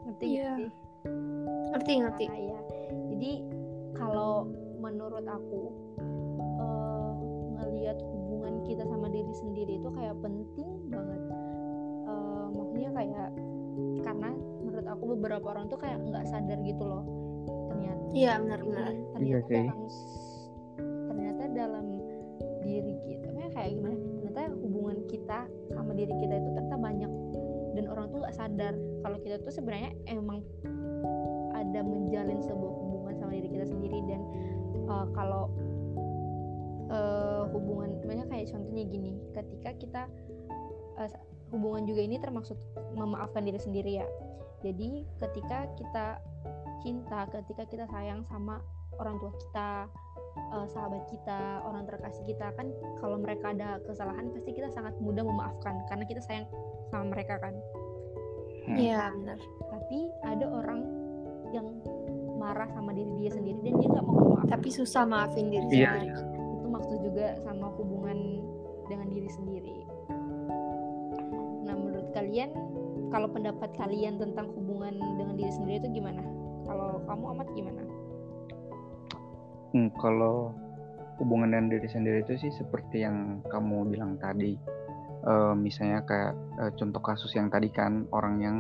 [0.05, 0.51] ngerti Iya.
[0.55, 0.69] sih
[1.73, 2.59] Ngerti ngerti ngerti Nah, ya.
[3.11, 3.33] Jadi
[3.93, 4.47] kalau
[4.79, 5.61] menurut aku
[6.61, 7.13] eh,
[7.57, 11.23] ngelihat hubungan kita sama diri sendiri itu kayak penting banget.
[12.07, 13.29] Eh, maksudnya kayak
[14.05, 14.31] karena
[14.63, 17.03] menurut aku beberapa orang tuh kayak nggak sadar gitu loh
[17.73, 18.05] ternyata.
[18.13, 19.65] iya benar-benar ternyata Iya sih.
[19.65, 19.81] dalam
[21.09, 21.87] ternyata dalam
[22.63, 23.97] diri kita maksudnya kayak gimana?
[23.97, 25.39] Ternyata hubungan kita
[25.73, 27.13] sama diri kita itu ternyata banyak.
[27.73, 30.45] Dan orang tuh nggak sadar kalau kita tuh sebenarnya emang
[31.57, 33.99] ada menjalin sebuah hubungan sama diri kita sendiri.
[34.09, 34.21] Dan
[34.89, 35.49] uh, kalau
[36.93, 40.03] uh, hubungan banyak kayak contohnya gini ketika kita
[41.01, 41.11] uh,
[41.53, 42.57] hubungan juga ini termaksud
[42.97, 44.07] memaafkan diri sendiri ya.
[44.63, 46.07] Jadi ketika kita
[46.83, 48.63] cinta ketika kita sayang sama
[48.99, 49.69] orang tua kita
[50.53, 52.69] uh, sahabat kita orang terkasih kita kan
[53.01, 56.47] kalau mereka ada kesalahan pasti kita sangat mudah memaafkan karena kita sayang
[56.93, 57.57] sama mereka kan?
[58.69, 58.79] Hmm.
[58.79, 59.41] iya benar.
[59.73, 60.81] Tapi ada orang
[61.51, 61.67] yang
[62.39, 64.51] marah sama diri dia sendiri dan dia nggak mau memaafkan.
[64.53, 65.91] Tapi susah maafin diri Iya.
[65.99, 66.41] sendiri.
[66.63, 68.19] itu maksud juga sama hubungan
[68.87, 69.77] dengan diri sendiri.
[71.67, 72.55] Nah menurut kalian
[73.11, 76.23] kalau pendapat kalian tentang hubungan dengan diri sendiri itu gimana?
[76.63, 77.83] Kalau kamu amat gimana
[79.73, 80.53] Hmm, kalau
[81.17, 84.57] hubungan dengan diri sendiri itu sih seperti yang kamu bilang tadi.
[85.23, 88.57] Eh, misalnya kayak eh, contoh kasus yang tadi kan orang yang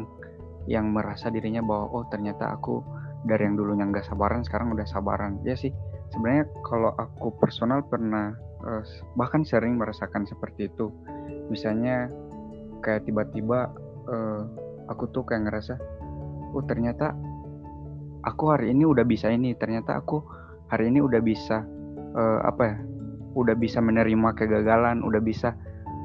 [0.70, 2.80] yang merasa dirinya bahwa oh ternyata aku
[3.26, 5.36] dari yang dulunya nggak sabaran sekarang udah sabaran.
[5.44, 5.74] Ya sih
[6.16, 8.32] sebenarnya kalau aku personal pernah
[8.64, 8.82] eh,
[9.20, 10.88] bahkan sering merasakan seperti itu.
[11.52, 12.08] Misalnya
[12.80, 13.68] kayak tiba-tiba
[14.08, 14.42] eh,
[14.88, 15.76] aku tuh kayak ngerasa
[16.56, 17.12] oh ternyata
[18.24, 20.41] aku hari ini udah bisa ini ternyata aku
[20.72, 21.60] hari ini udah bisa
[22.16, 22.76] eh, apa ya
[23.36, 25.52] udah bisa menerima kegagalan udah bisa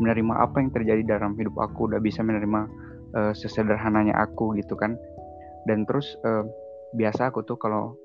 [0.03, 2.67] menerima apa yang terjadi dalam hidup aku udah bisa menerima
[3.15, 4.99] eh, sesederhananya aku gitu kan.
[5.65, 6.43] Dan terus eh,
[6.95, 7.95] biasa aku tuh kalau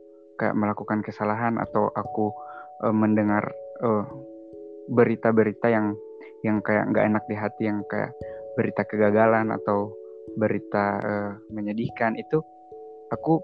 [0.41, 2.33] kayak melakukan kesalahan atau aku
[2.87, 3.45] eh, mendengar
[3.83, 4.05] eh,
[4.91, 5.95] berita-berita yang
[6.43, 8.11] yang kayak nggak enak di hati yang kayak
[8.59, 9.95] berita kegagalan atau
[10.39, 12.43] berita eh, menyedihkan itu
[13.13, 13.39] aku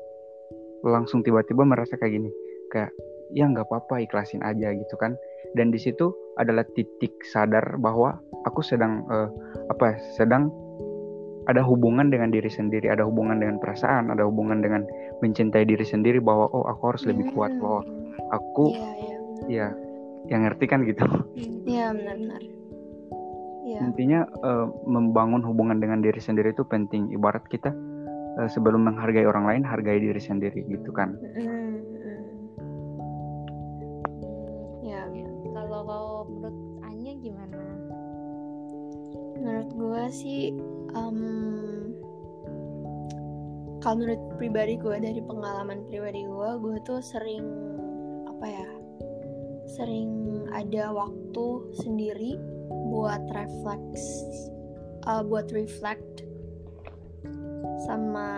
[0.86, 2.30] langsung tiba-tiba merasa kayak gini
[2.68, 2.92] kayak
[3.32, 5.16] ya nggak apa-apa ikhlasin aja gitu kan.
[5.56, 9.28] Dan di situ adalah titik sadar bahwa aku sedang eh,
[9.68, 10.52] apa ya, sedang
[11.48, 14.84] ada hubungan dengan diri sendiri ada hubungan dengan perasaan ada hubungan dengan
[15.24, 17.64] mencintai diri sendiri bahwa oh aku harus lebih kuat Hmm.
[17.64, 17.80] loh.
[18.36, 19.48] Aku iya benar.
[19.48, 19.68] ya
[20.28, 21.04] yang ngerti kan gitu.
[21.64, 22.42] Iya benar-benar.
[23.64, 23.78] Iya.
[23.80, 27.12] Intinya eh, membangun hubungan dengan diri sendiri itu penting.
[27.16, 27.72] Ibarat kita
[28.44, 31.16] eh, sebelum menghargai orang lain hargai diri sendiri gitu kan.
[31.32, 31.97] Mm,
[36.28, 37.60] menurut Anya gimana?
[39.40, 40.52] Menurut gue sih
[40.92, 41.18] em,
[43.78, 47.44] kalau menurut pribadi gue dari pengalaman pribadi gue gue tuh sering
[48.26, 48.70] apa ya
[49.78, 51.46] sering ada waktu
[51.78, 52.36] sendiri
[52.90, 54.04] buat refleks
[55.06, 56.26] eh, buat reflect
[57.86, 58.28] sama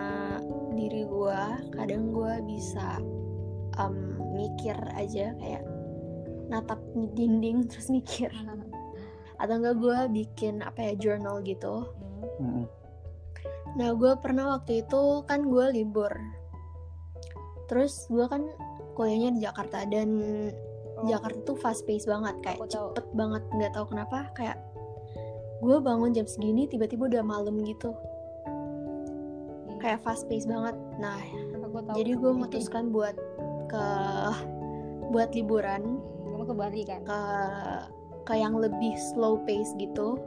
[0.77, 1.41] diri gue
[1.75, 3.01] kadang gue bisa
[3.81, 3.95] em,
[4.35, 5.63] mikir aja kayak
[6.51, 6.77] natap
[7.15, 8.29] dinding terus mikir.
[9.41, 11.87] Atau enggak gue bikin apa ya journal gitu.
[12.37, 12.69] Mm-mm.
[13.71, 16.11] nah gue pernah waktu itu kan gue libur.
[17.71, 18.43] Terus gue kan
[18.99, 20.09] kuliahnya di Jakarta dan
[21.01, 22.93] Oh, Jakarta tuh fast pace banget kayak Aku tahu.
[22.93, 24.57] cepet banget nggak tahu kenapa kayak
[25.61, 27.89] gue bangun jam segini tiba-tiba udah malam gitu.
[28.45, 30.77] Hmm, kayak fast pace banget.
[31.01, 31.17] Nah
[31.57, 33.17] aku tahu jadi gue memutuskan buat
[33.65, 33.85] ke
[35.09, 35.97] buat liburan
[36.41, 37.01] kamu ke Bali kan?
[37.05, 37.21] Ke
[38.25, 40.17] ke yang lebih slow pace gitu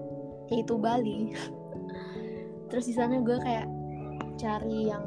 [0.46, 1.34] yaitu Bali.
[2.70, 3.66] Terus di sana gue kayak
[4.38, 5.02] cari yang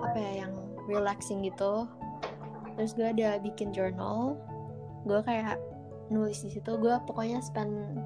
[0.00, 0.52] apa ya yang
[0.88, 1.84] relaxing gitu.
[2.80, 4.40] Terus gue ada bikin journal.
[5.04, 5.60] Gue kayak
[6.08, 6.72] nulis di situ.
[6.80, 8.00] Gue pokoknya spend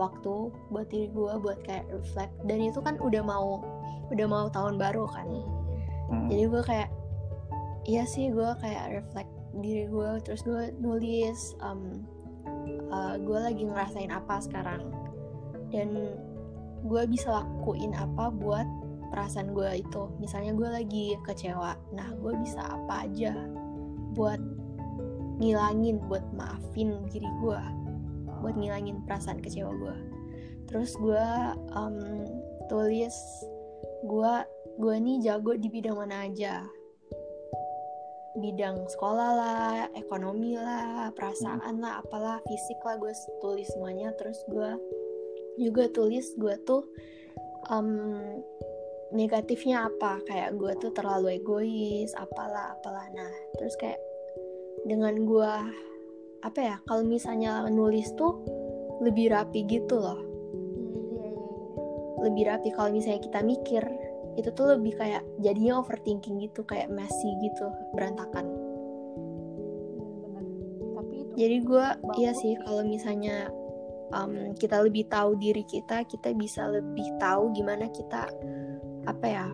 [0.00, 2.32] waktu buat diri gue buat kayak reflect.
[2.48, 3.60] Dan itu kan udah mau
[4.08, 5.28] udah mau tahun baru kan.
[6.06, 6.30] Mm-mm.
[6.30, 6.90] jadi gue kayak
[7.90, 12.04] iya sih gue kayak reflect diri gue terus gue nulis um,
[12.92, 14.88] uh, gue lagi ngerasain apa sekarang.
[15.72, 16.16] Dan
[16.86, 18.66] gue bisa lakuin apa buat
[19.10, 20.02] perasaan gue itu.
[20.22, 23.34] Misalnya gue lagi kecewa nah gue bisa apa aja
[24.16, 24.40] buat
[25.36, 27.60] ngilangin buat maafin diri gue
[28.40, 29.96] buat ngilangin perasaan kecewa gue
[30.66, 31.26] terus gue
[31.76, 32.24] um,
[32.66, 33.14] tulis
[34.04, 34.32] gue
[34.76, 36.64] gue nih jago di bidang mana aja
[38.36, 44.12] bidang sekolah lah ekonomi lah perasaan lah apalah fisik lah gue tulis semuanya.
[44.20, 44.70] Terus gue
[45.60, 46.84] juga tulis gue tuh
[47.72, 48.40] um,
[49.16, 50.20] negatifnya apa?
[50.28, 53.08] Kayak gue tuh terlalu egois apalah apalah.
[53.16, 54.00] Nah terus kayak
[54.84, 55.52] dengan gue
[56.44, 58.44] apa ya kalau misalnya nulis tuh
[59.00, 60.20] lebih rapi gitu loh.
[60.20, 62.22] Hmm, iya, iya, iya.
[62.28, 63.84] lebih rapi kalau misalnya kita mikir
[64.36, 68.44] itu tuh lebih kayak jadinya overthinking gitu kayak messy gitu berantakan
[70.22, 70.44] benar.
[71.00, 71.86] Tapi itu jadi gue
[72.20, 73.48] iya sih kalau misalnya
[74.12, 78.28] um, kita lebih tahu diri kita kita bisa lebih tahu gimana kita
[79.08, 79.46] apa ya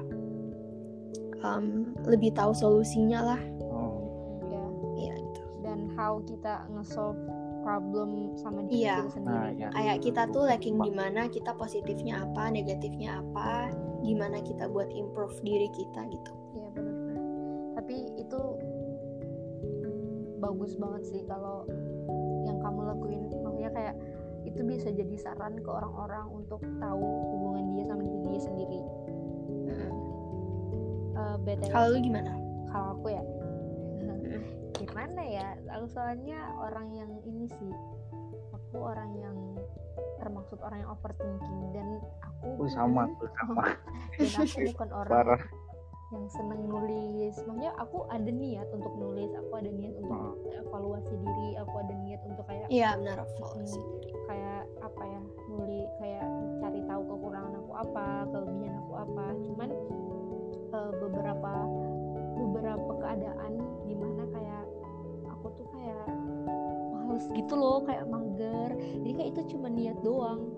[1.47, 3.41] um, lebih tahu solusinya lah
[3.71, 4.03] oh
[4.51, 4.65] ya.
[4.99, 7.19] iya gitu dan how kita nge-solve
[7.63, 9.07] problem sama diri Iya.
[9.07, 9.31] kita sendiri.
[9.31, 13.71] nah ya kayak kita tuh lacking di mana kita positifnya apa negatifnya apa
[14.03, 17.19] gimana kita buat improve diri kita gitu Iya benar-benar.
[17.81, 18.41] Tapi itu
[20.43, 21.65] bagus banget sih kalau
[22.45, 23.23] yang kamu lakuin.
[23.33, 23.97] Maksudnya kayak
[24.43, 28.81] itu bisa jadi saran ke orang-orang untuk tahu hubungan dia sama diri dia sendiri.
[31.13, 32.33] Eh btw, kalau lu gimana
[32.69, 33.23] kalau aku ya
[34.77, 35.47] gimana ya?
[35.79, 37.73] Aku soalnya orang yang ini sih.
[38.53, 39.37] Aku orang yang
[40.17, 41.59] termaksud orang yang overthinking.
[41.71, 41.89] Dan
[42.21, 43.65] aku aku sama aku sama.
[44.19, 45.43] dan aku bukan orang parah.
[46.11, 47.35] yang seneng nulis.
[47.39, 50.37] Maksudnya aku ada niat untuk nulis aku ada niat untuk Hmm.
[50.61, 54.13] evaluasi diri aku ada niat untuk kayak iya benar evaluasi diri.
[54.23, 56.25] kayak apa ya nulis kayak
[56.59, 59.25] cari tahu kekurangan aku apa kelebihan aku apa.
[59.43, 59.69] Cuman
[60.69, 61.53] eh, beberapa
[62.35, 63.53] beberapa keadaan
[63.83, 64.65] di mana kayak
[65.27, 66.07] aku tuh kayak
[67.13, 68.73] males gitu loh kayak mager.
[68.73, 70.49] Jadi kayak itu cuma niat doang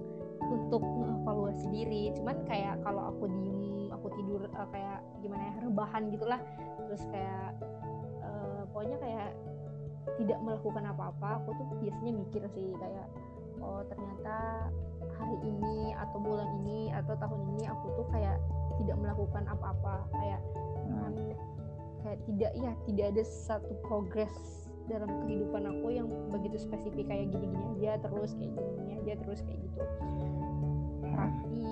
[0.47, 2.15] untuk evaluasi diri.
[2.15, 6.39] Cuman kayak kalau aku diem aku tidur eh, kayak gimana ya rebahan gitulah.
[6.87, 7.59] Terus kayak
[8.23, 9.31] eh, pokoknya kayak
[10.15, 13.09] tidak melakukan apa-apa aku tuh biasanya mikir sih kayak
[13.59, 14.69] oh ternyata
[15.17, 18.39] hari ini atau bulan ini atau tahun ini aku tuh kayak
[18.79, 20.07] tidak melakukan apa-apa.
[20.15, 20.43] Kayak
[20.85, 21.33] Hmm.
[22.05, 27.65] kayak tidak ya tidak ada satu progres dalam kehidupan aku yang begitu spesifik kayak gini-gini
[27.81, 29.81] aja terus kayak gini-gini aja terus kayak gitu.
[31.09, 31.65] Tapi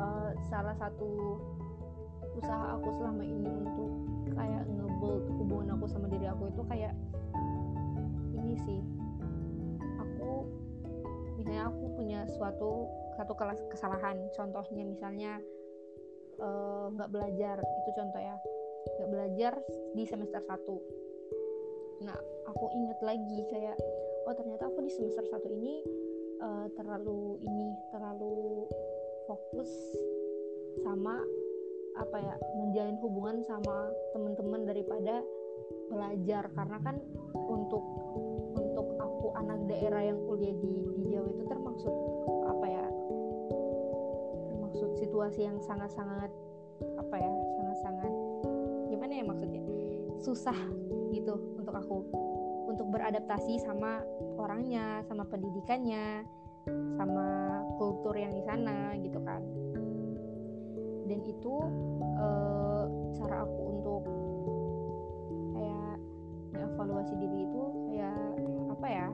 [0.00, 1.36] eh, salah satu
[2.32, 3.90] usaha aku selama ini untuk
[4.32, 6.96] kayak nge-build hubungan aku sama diri aku itu kayak
[8.32, 8.80] ini sih.
[10.00, 10.48] Aku
[11.36, 12.88] misalnya aku punya suatu
[13.20, 14.16] satu kelas kesalahan.
[14.32, 15.32] Contohnya misalnya
[16.40, 17.60] eh, nggak belajar.
[17.60, 18.40] Itu contoh ya.
[18.96, 19.52] Nggak belajar
[19.92, 21.01] di semester 1
[22.02, 22.18] nah
[22.50, 23.76] aku inget lagi kayak
[24.26, 25.74] oh ternyata aku di semester 1 ini
[26.42, 28.66] eh, terlalu ini terlalu
[29.26, 29.70] fokus
[30.82, 31.20] sama
[31.92, 35.20] apa ya menjalin hubungan sama teman-teman daripada
[35.92, 36.48] belajar.
[36.56, 36.96] Karena kan
[37.36, 37.84] untuk
[38.56, 41.94] untuk aku anak daerah yang kuliah di di Jawa itu termaksud
[42.48, 42.84] apa ya
[44.48, 46.30] termaksud situasi yang sangat-sangat
[46.98, 48.12] apa ya sangat-sangat
[48.90, 49.62] gimana ya maksudnya
[50.18, 50.58] susah
[51.12, 51.98] gitu untuk aku.
[52.72, 54.00] Untuk beradaptasi sama
[54.40, 56.24] orangnya sama pendidikannya
[56.96, 57.26] sama
[57.76, 59.42] kultur yang di sana gitu kan.
[61.06, 61.54] Dan itu
[62.16, 62.84] eh,
[63.20, 64.02] cara aku untuk
[65.52, 65.94] kayak
[66.56, 68.20] evaluasi diri itu kayak
[68.72, 69.08] apa ya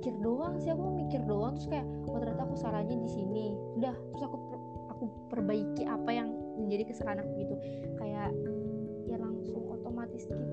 [0.00, 1.54] pikir doang sih aku mikir doang.
[1.60, 3.46] Terus kayak oh ternyata aku salahnya di sini.
[3.78, 7.54] Udah terus aku per- aku perbaiki apa yang menjadi kesalahan aku gitu.
[8.00, 8.59] Kayak ya
[9.40, 10.44] langsung otomatis gitu.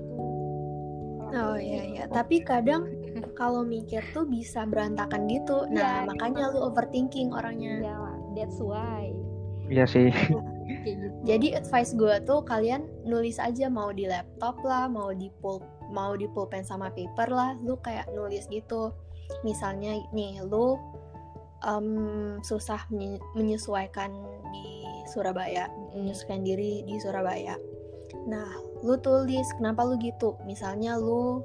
[1.28, 2.04] Kalau oh iya iya.
[2.08, 2.88] oh, tapi kadang
[3.40, 5.68] kalau mikir tuh bisa berantakan gitu.
[5.68, 7.84] Nah Iya, makanya lu overthinking orangnya.
[7.84, 7.96] Ya
[8.32, 9.12] that's why.
[9.68, 10.08] Iya sih.
[10.84, 11.16] Kayak gitu.
[11.28, 15.60] Jadi advice gue tuh kalian nulis aja mau di laptop lah, mau di pul
[15.92, 18.92] mau di pulpen sama paper lah, lu kayak nulis gitu.
[19.44, 20.76] Misalnya nih lu
[21.64, 21.88] em,
[22.44, 24.12] susah menye- menyesuaikan
[24.52, 27.56] di Surabaya, menyesuaikan diri di Surabaya.
[28.28, 30.38] Nah, lu tulis kenapa lu gitu.
[30.46, 31.42] Misalnya lu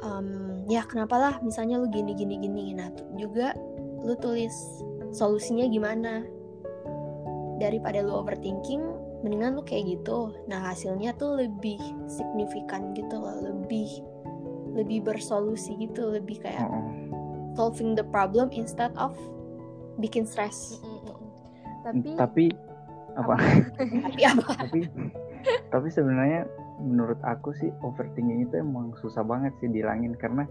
[0.00, 2.72] em, ya kenapa lah, misalnya lu gini gini gini.
[2.76, 3.52] Nah, tuh juga
[4.00, 4.52] lu tulis
[5.12, 6.24] solusinya gimana?
[7.60, 10.32] Daripada lu overthinking mendingan lu kayak gitu.
[10.48, 13.88] Nah hasilnya tuh lebih signifikan gitu loh lebih
[14.72, 16.70] lebih bersolusi gitu lebih kayak
[17.58, 19.12] solving the problem instead of
[20.00, 20.80] bikin stress.
[20.80, 21.12] Mm,
[21.84, 22.44] tapi tapi
[23.18, 23.34] apa?
[24.08, 24.50] Tapi apa?
[24.56, 24.80] Tapi
[25.70, 26.46] tapi sebenarnya
[26.80, 30.16] menurut aku sih overthinking itu emang susah banget sih dihilangin.
[30.18, 30.44] Karena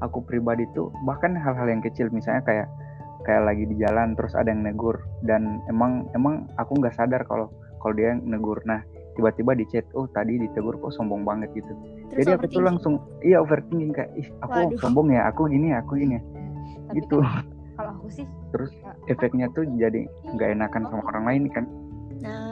[0.00, 2.68] aku pribadi tuh bahkan hal-hal yang kecil misalnya kayak
[3.22, 4.96] kayak lagi di jalan terus ada yang negur.
[5.22, 7.52] Dan emang emang aku nggak sadar kalau
[7.84, 8.58] kalau dia yang negur.
[8.64, 8.80] Nah
[9.12, 11.72] tiba-tiba di chat oh tadi ditegur kok sombong banget gitu.
[12.12, 14.80] Terus jadi aku tuh langsung iya overthinking kayak ih aku Waduh.
[14.80, 16.22] sombong ya aku gini ya aku gini ya.
[16.88, 17.20] Tapi gitu.
[17.20, 21.64] kan kalau aku sih terus ya, efeknya tuh jadi nggak enakan sama orang lain kan?
[22.24, 22.51] Nah.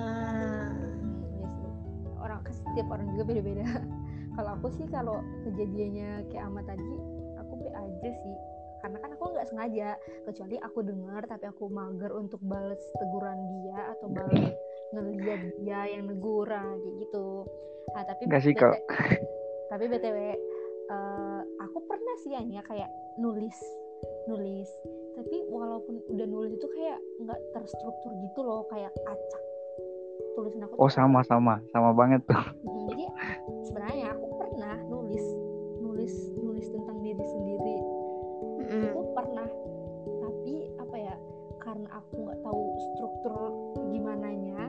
[2.73, 3.67] Setiap orang juga beda-beda.
[4.39, 6.93] kalau aku sih kalau kejadiannya kayak Ama tadi,
[7.39, 8.37] aku be aja sih.
[8.81, 9.89] Karena kan aku nggak sengaja,
[10.25, 14.57] kecuali aku dengar tapi aku mager untuk balas teguran dia atau balas
[14.97, 17.45] ngeliat dia yang neguran kayak gitu.
[17.93, 18.73] Ah tapi Nggak sih, Kak.
[19.71, 20.19] tapi btw
[20.91, 22.91] eh, aku pernah sih Anya kayak
[23.23, 23.55] nulis
[24.27, 24.69] nulis
[25.15, 29.43] tapi walaupun udah nulis itu kayak nggak terstruktur gitu loh kayak acak
[30.35, 31.55] tulisan aku oh sama sama.
[31.71, 32.39] Sama banget tuh.
[32.61, 33.05] Mm, jadi
[33.67, 35.25] sebenarnya aku pernah nulis
[35.81, 37.77] nulis nulis tentang diri sendiri.
[38.61, 38.83] Mm-mm.
[38.91, 39.49] itu pernah.
[40.21, 41.15] Tapi apa ya
[41.61, 42.63] karena aku nggak tahu
[42.93, 43.35] struktur
[43.93, 44.65] gimana nya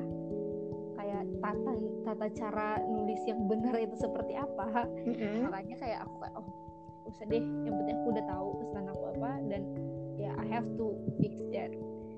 [1.00, 1.72] kayak tata
[2.04, 5.48] tata cara nulis yang benar itu seperti apa Mm-mm.
[5.48, 6.48] makanya kayak aku kayak oh
[7.08, 9.62] usah deh yang penting aku udah tahu pesan aku apa dan
[10.20, 11.72] ya I have to fix that.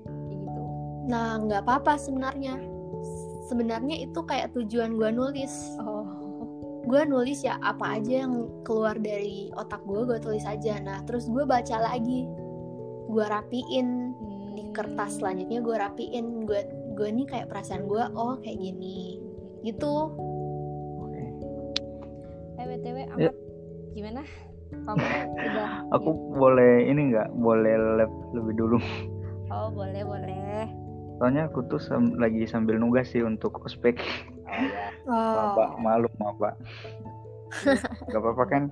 [0.04, 0.62] Kayak gitu.
[1.08, 2.73] Nah nggak apa-apa sebenarnya
[3.48, 5.52] sebenarnya itu kayak tujuan gue nulis.
[5.80, 6.04] Oh.
[6.84, 10.80] Gue nulis ya apa aja yang keluar dari otak gue gue tulis aja.
[10.80, 12.28] Nah terus gue baca lagi.
[13.08, 14.12] Gue rapiin.
[14.54, 16.44] Di kertas selanjutnya gue rapiin.
[16.44, 16.60] Gue
[16.94, 19.20] gue nih kayak perasaan gue oh kayak gini.
[19.64, 19.94] Gitu.
[21.00, 21.24] Oke.
[22.60, 23.32] eh btw Ya.
[23.32, 23.36] amat
[23.96, 24.22] gimana?
[24.74, 25.04] Kamu
[25.48, 27.32] udah aku boleh ini nggak?
[27.32, 28.78] Boleh lab lebih dulu.
[29.48, 30.83] Oh boleh boleh
[31.18, 33.98] soalnya aku tuh sam- lagi sambil nugas sih untuk ospek.
[35.04, 35.12] Oh.
[35.12, 36.50] Ya maba oh malu maba
[38.08, 38.62] nggak apa-apa kan?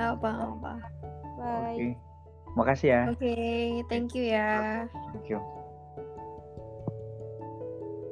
[0.00, 0.72] Apa apa.
[1.38, 1.74] Bye.
[1.74, 1.86] Oke
[2.54, 3.02] makasih ya.
[3.10, 3.34] Oke
[3.90, 4.86] thank you ya.
[5.12, 5.38] Thank you.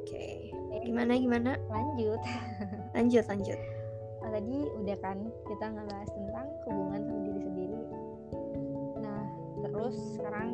[0.03, 0.51] Oke.
[0.83, 1.51] Gimana gimana?
[1.71, 2.19] Lanjut.
[2.95, 3.59] Lanjut lanjut.
[4.23, 7.79] Nah, tadi udah kan kita ngebahas tentang hubungan sama diri sendiri.
[9.03, 9.23] Nah,
[9.67, 10.49] terus sekarang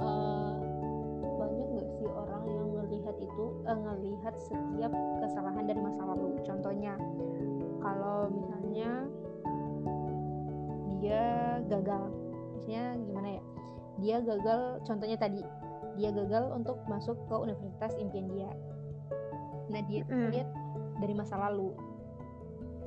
[0.00, 0.39] eh,
[3.70, 4.92] eh, ngelihat setiap
[5.22, 6.34] kesalahan dari masa lalu.
[6.42, 6.98] Contohnya,
[7.78, 9.06] kalau misalnya
[10.98, 11.22] dia
[11.70, 12.10] gagal,
[12.58, 13.42] misalnya gimana ya?
[14.00, 15.40] Dia gagal, contohnya tadi
[15.98, 18.50] dia gagal untuk masuk ke universitas impian dia.
[19.70, 20.34] Nah, dia Mm.
[20.34, 20.48] lihat
[20.98, 21.72] dari masa lalu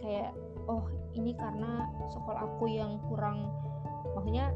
[0.04, 0.36] kayak
[0.68, 0.84] oh
[1.16, 3.48] ini karena sekolah aku yang kurang
[4.14, 4.52] maksudnya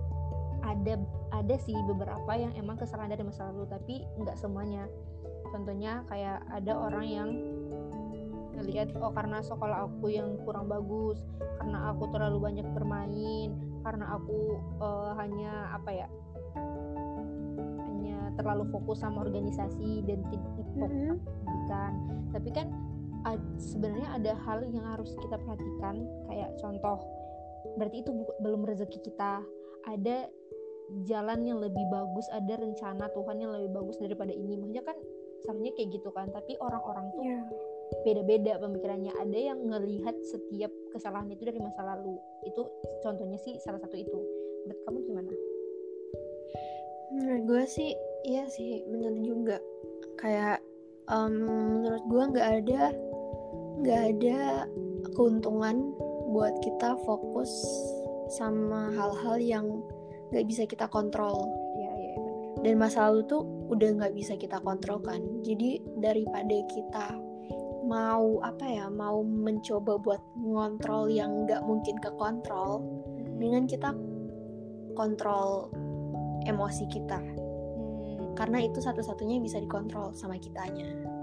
[0.65, 0.99] ada
[1.31, 4.91] ada sih beberapa yang emang kesalahan dari masa lalu tapi nggak semuanya
[5.51, 7.29] contohnya kayak ada orang yang
[8.57, 11.21] ngelihat oh karena sekolah aku yang kurang bagus
[11.61, 13.53] karena aku terlalu banyak bermain
[13.85, 16.07] karena aku eh, hanya apa ya
[17.85, 21.21] hanya terlalu fokus sama organisasi dan tidak fokus Mm-mm.
[21.21, 21.93] sama pendidikan
[22.33, 22.67] tapi kan
[23.29, 26.97] ad- sebenarnya ada hal yang harus kita perhatikan kayak contoh
[27.75, 29.43] berarti itu belum rezeki kita.
[29.87, 30.31] Ada
[31.03, 34.55] jalan yang lebih bagus ada rencana Tuhan yang lebih bagus daripada ini.
[34.55, 34.97] Maksudnya kan
[35.45, 37.41] sebenarnya kayak gitu kan tapi orang-orang tuh Iya.
[38.03, 39.15] beda-beda pemikirannya.
[39.15, 42.19] Ada yang ngelihat setiap kesalahan itu dari masa lalu.
[42.43, 42.67] Itu
[42.99, 44.19] contohnya sih salah satu itu.
[44.67, 45.31] Menurut kamu gimana?
[47.15, 47.95] Menurut gue sih
[48.27, 49.57] iya sih bener juga.
[50.19, 50.59] Kayak
[51.07, 52.81] em, menurut gue nggak ada
[53.77, 54.39] nggak ada
[55.15, 55.95] keuntungan
[56.35, 57.51] buat kita fokus
[58.27, 59.65] sama hal-hal yang
[60.35, 61.47] nggak bisa kita kontrol.
[61.79, 65.19] Ya ya benar dan masa lalu tuh udah nggak bisa kita kontrol kan.
[65.43, 67.07] Jadi daripada kita
[67.87, 72.83] mau apa ya mau mencoba buat ngontrol yang nggak mungkin ke kontrol
[73.39, 73.95] dengan kita
[74.95, 75.71] kontrol
[76.47, 77.19] emosi kita.
[77.19, 81.16] Hmm, karena itu satu-satunya yang bisa dikontrol sama kitanya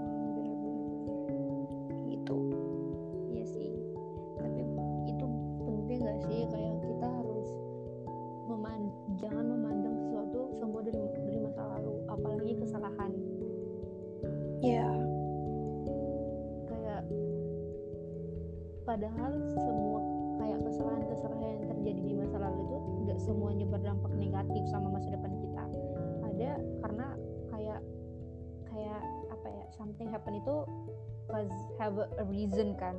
[31.95, 32.95] have a reason kan.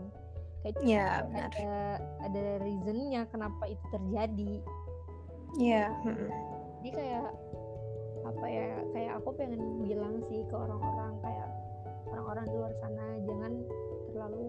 [0.64, 1.46] Kayak ya benar.
[1.52, 1.72] ada
[2.26, 4.52] ada reasonnya kenapa itu terjadi.
[5.56, 5.88] Ya.
[6.04, 6.30] Mm-mm.
[6.82, 7.28] jadi kayak
[8.26, 11.48] apa ya kayak aku pengen bilang sih ke orang-orang kayak
[12.10, 13.52] orang-orang di luar sana jangan
[14.10, 14.44] terlalu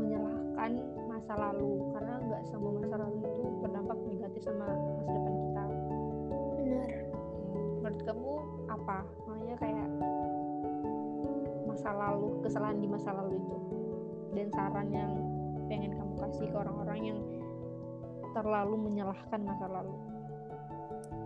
[0.00, 0.72] menyalahkan
[1.06, 1.72] masa lalu.
[1.92, 5.64] Karena nggak semua masa lalu itu berdampak negatif sama masa depan kita.
[6.54, 6.90] Benar.
[7.52, 8.32] Hmm, menurut kamu
[8.72, 8.98] apa?
[9.28, 9.88] Makanya kayak
[11.74, 13.58] masa lalu kesalahan di masa lalu itu.
[14.34, 15.12] Dan saran yang
[15.66, 17.18] pengen kamu kasih ke orang-orang yang
[18.30, 19.94] terlalu menyalahkan masa lalu.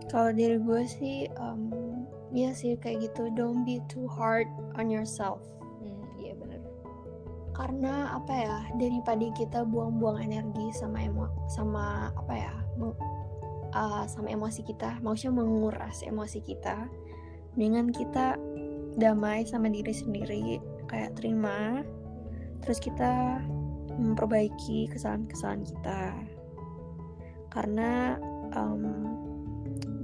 [0.09, 1.69] Kalau dari gue sih um,
[2.33, 3.29] ya sih kayak gitu.
[3.37, 5.45] Don't be too hard on yourself.
[5.77, 6.65] Hmm, iya bener.
[7.53, 12.53] Karena apa ya daripada kita buang-buang energi sama emo sama apa ya
[13.73, 16.89] uh, sama emosi kita maksudnya menguras emosi kita
[17.57, 18.37] dengan kita
[18.97, 20.57] damai sama diri sendiri
[20.89, 21.85] kayak terima.
[22.65, 23.43] Terus kita
[23.99, 26.01] memperbaiki kesalahan-kesalahan kita.
[27.51, 28.15] Karena
[28.55, 28.83] um,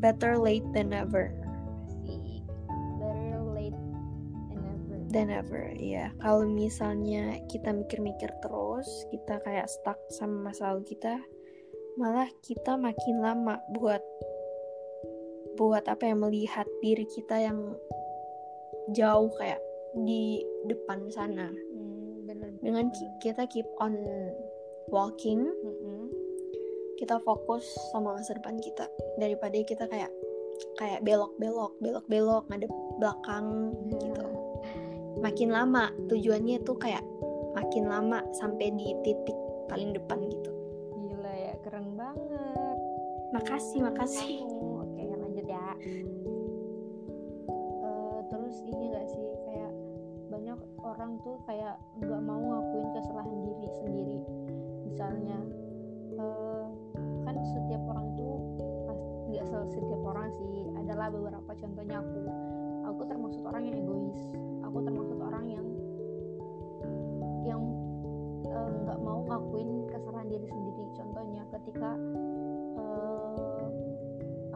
[0.04, 1.32] better late than never.
[3.00, 3.80] Better late
[4.52, 4.98] than never.
[5.10, 11.22] Than ever ya kalau misalnya kita mikir-mikir terus kita kayak stuck sama masa lalu kita
[11.96, 14.04] malah kita makin lama buat
[15.56, 17.80] buat apa ya melihat diri kita yang
[18.94, 19.62] jauh kayak
[19.96, 21.50] di depan sana.
[21.50, 23.96] Hmm, bener dengan ki- kita keep on
[24.92, 26.12] walking Mm-mm.
[27.00, 28.86] kita fokus sama masa depan kita.
[29.18, 30.12] Daripada kita kayak
[30.80, 34.26] kayak belok-belok belok-belok ngadep belakang gitu.
[35.20, 37.04] Makin lama tujuannya tuh kayak
[37.56, 39.38] makin lama sampai di titik
[39.72, 40.52] paling depan gitu.
[40.96, 42.78] Gila ya keren banget.
[43.32, 44.44] Makasih makasih.
[44.80, 45.68] Oke lanjut ya
[51.06, 54.18] orang tuh kayak nggak mau ngakuin kesalahan diri sendiri.
[54.90, 55.38] Misalnya
[56.18, 56.66] eh,
[57.22, 58.42] kan setiap orang tuh
[59.30, 60.66] nggak se- setiap orang sih.
[60.74, 62.22] Adalah beberapa contohnya aku.
[62.90, 64.18] Aku termasuk orang yang egois.
[64.66, 65.68] Aku termasuk orang yang
[67.46, 67.62] yang
[68.50, 70.90] eh, nggak mau ngakuin kesalahan diri sendiri.
[70.98, 71.90] Contohnya ketika
[72.82, 73.66] eh,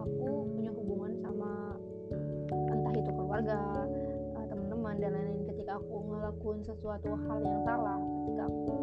[0.02, 1.78] aku punya hubungan sama
[2.50, 3.86] entah itu keluarga
[4.50, 5.39] teman-teman dan lain-lain
[5.80, 8.76] aku ngelakuin sesuatu hal yang salah ketika aku.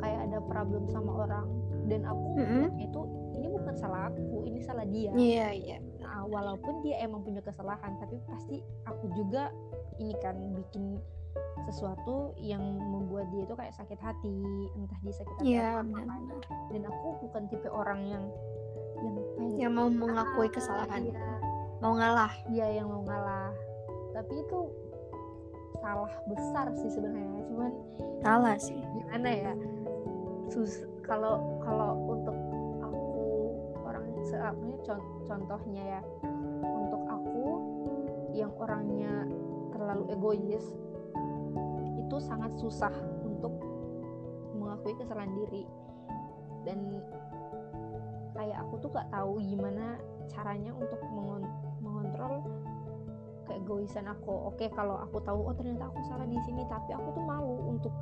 [0.00, 1.46] Kayak ada problem sama orang.
[1.82, 2.70] Dan aku Mm-mm.
[2.70, 3.02] bilangnya itu
[3.34, 5.10] ini bukan salah aku ini salah dia.
[5.12, 5.76] Iya iya.
[5.98, 9.50] Nah, walaupun dia emang punya kesalahan tapi pasti aku juga
[9.98, 11.02] ini kan bikin
[11.66, 14.38] sesuatu yang membuat dia itu kayak sakit hati.
[14.78, 15.90] Entah dia sakit hati iya atau apa.
[15.90, 16.38] benar-benar
[16.70, 18.24] dan aku bukan tipe orang yang
[19.02, 21.00] yang pengen yang mau mengakui Ah, kesalahan.
[21.02, 21.26] Iya,
[21.82, 22.32] mau ngalah.
[22.46, 23.50] Dia yang mau ngalah.
[24.14, 24.58] Tapi itu
[25.80, 27.40] salah besar sih sebenarnya.
[27.48, 27.72] Cuman
[28.20, 28.78] ngalah sih.
[28.98, 29.52] gimana ya?
[30.52, 32.36] Sus kalau kalau untuk
[32.84, 33.10] aku
[33.86, 34.04] orang
[34.84, 36.02] con- contohnya ya.
[36.62, 37.46] Untuk aku
[38.32, 39.26] yang orangnya
[39.72, 40.64] terlalu egois
[41.96, 42.92] itu sangat susah
[43.24, 43.56] untuk
[44.56, 45.64] mengakui kesalahan diri.
[46.62, 47.02] Dan
[48.36, 49.98] kayak aku tuh gak tahu gimana
[50.30, 51.52] caranya untuk mengon-
[51.82, 52.42] mengontrol
[53.46, 54.52] keegoisan aku.
[54.52, 57.94] Oke kalau aku tahu oh ternyata aku salah di sini tapi aku tuh malu untuk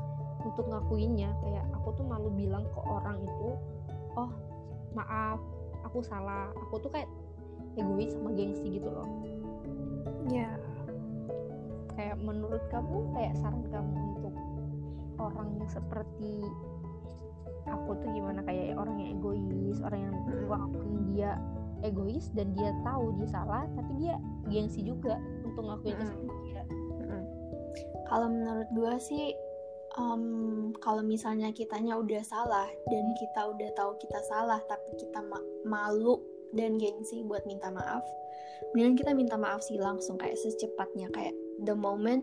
[0.44, 1.30] untuk ngakuinnya.
[1.44, 3.48] Kayak aku tuh malu bilang ke orang itu
[4.16, 4.30] oh
[4.96, 5.40] maaf
[5.84, 6.52] aku salah.
[6.68, 7.08] Aku tuh kayak
[7.78, 9.08] egois sama gengsi gitu loh.
[10.28, 10.56] Ya.
[11.94, 14.34] Kayak menurut kamu kayak saran kamu untuk
[15.20, 16.48] orang yang seperti
[17.68, 18.40] aku tuh gimana?
[18.46, 20.16] Kayak orang yang egois orang yang
[20.48, 21.36] walaupun dia
[21.82, 24.14] egois dan dia tahu dia salah tapi dia
[24.48, 26.02] gengsi juga untuk ngakuin Mm.
[26.02, 26.62] kesalahan dia
[27.00, 27.22] Mm-mm.
[28.06, 29.24] kalau menurut gue sih
[29.96, 30.24] em,
[30.78, 36.20] kalau misalnya kitanya udah salah dan kita udah tahu kita salah tapi kita ma- malu
[36.52, 38.02] dan gengsi buat minta maaf
[38.74, 42.22] mendingan kita minta maaf sih langsung kayak secepatnya kayak the moment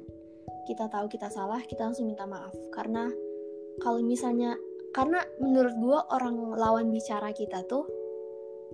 [0.68, 3.08] kita tahu kita salah kita langsung minta maaf karena
[3.80, 4.56] kalau misalnya
[4.92, 7.88] karena menurut gue orang lawan bicara kita tuh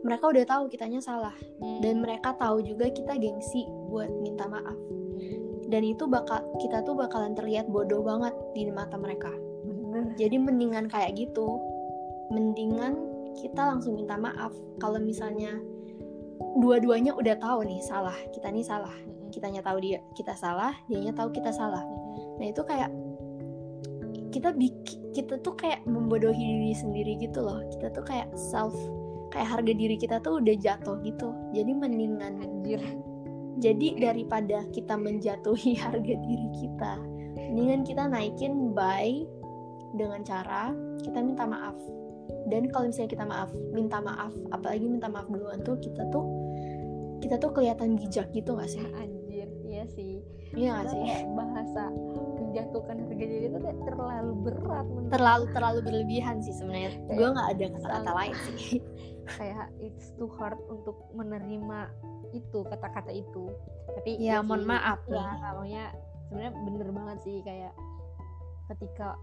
[0.03, 1.33] mereka udah tahu kitanya salah.
[1.79, 4.75] Dan mereka tahu juga kita gengsi buat minta maaf.
[5.71, 9.31] Dan itu bakal kita tuh bakalan terlihat bodoh banget di mata mereka.
[9.63, 10.13] Bener.
[10.19, 11.57] Jadi mendingan kayak gitu
[12.29, 12.99] mendingan
[13.39, 14.53] kita langsung minta maaf.
[14.77, 15.57] Kalau misalnya
[16.59, 18.93] dua-duanya udah tahu nih salah kita nih salah.
[19.33, 21.81] Kitanya tahu dia kita salah dianya tahu kita salah.
[22.37, 22.91] Nah itu kayak
[24.29, 27.61] kita bikin kita tuh kayak membodohi diri sendiri gitu loh.
[27.73, 28.73] Kita tuh kayak self
[29.33, 32.79] kayak harga diri kita tuh udah jatuh gitu jadi mendingan anjir
[33.61, 36.93] jadi daripada kita menjatuhi harga diri kita,
[37.37, 39.23] mendingan kita naikin by
[39.93, 40.73] dengan cara
[41.05, 41.77] kita minta maaf.
[42.49, 46.25] Dan kalau misalnya kita maaf, minta maaf, apalagi minta maaf duluan tuh kita tuh
[47.23, 48.83] kita tuh kelihatan bijak gitu gak sih?
[48.99, 50.19] anjir iya sih
[50.51, 51.03] Iya gak sih?
[51.33, 51.87] bahasa
[52.37, 56.91] menjatuhkan harga diri itu kayak terlalu berat menurut Terlalu terlalu berlebihan sih sebenarnya.
[57.15, 58.77] Gue nggak ada kata-kata lain sih.
[59.29, 61.89] kayak it's too hard untuk menerima
[62.31, 63.47] itu kata-kata itu.
[63.93, 65.93] Tapi Ya, sih, mohon maaf ya namanya
[66.25, 67.73] sebenarnya bener banget sih kayak
[68.67, 69.15] ketika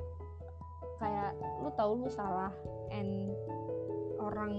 [0.96, 2.53] kayak lu tahu lu salah
[2.88, 3.32] and
[4.16, 4.53] orang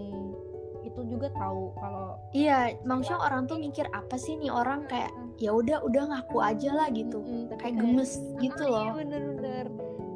[0.81, 5.53] itu juga tahu kalau iya maksudnya orang tuh mikir apa sih nih orang kayak ya
[5.53, 7.21] udah udah ngaku aja lah gitu.
[7.21, 8.81] Mm-mm, tapi kayak gemes gitu Ah, loh.
[8.81, 9.65] iya bener-bener.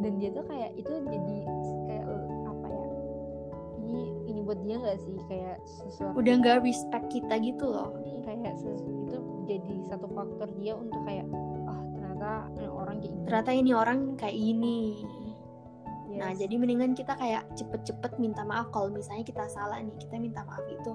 [0.01, 1.37] Dan dia tuh kayak itu jadi
[1.87, 2.05] kayak
[2.43, 2.85] apa ya
[3.79, 4.03] ini
[4.35, 5.15] ini buat dia nggak sih?
[5.31, 7.95] Kayak sesuatu udah nggak respect kita gitu loh.
[8.27, 9.17] Kayak itu
[9.47, 11.23] jadi satu faktor dia untuk kayak
[11.71, 13.23] ah ternyata eh, orang kayak gini.
[13.23, 14.79] Ternyata ini orang kayak gini.
[16.15, 16.47] Nah Yes.
[16.47, 20.63] jadi mendingan kita kayak cepet-cepet minta maaf kalau misalnya kita salah nih kita minta maaf
[20.67, 20.91] itu.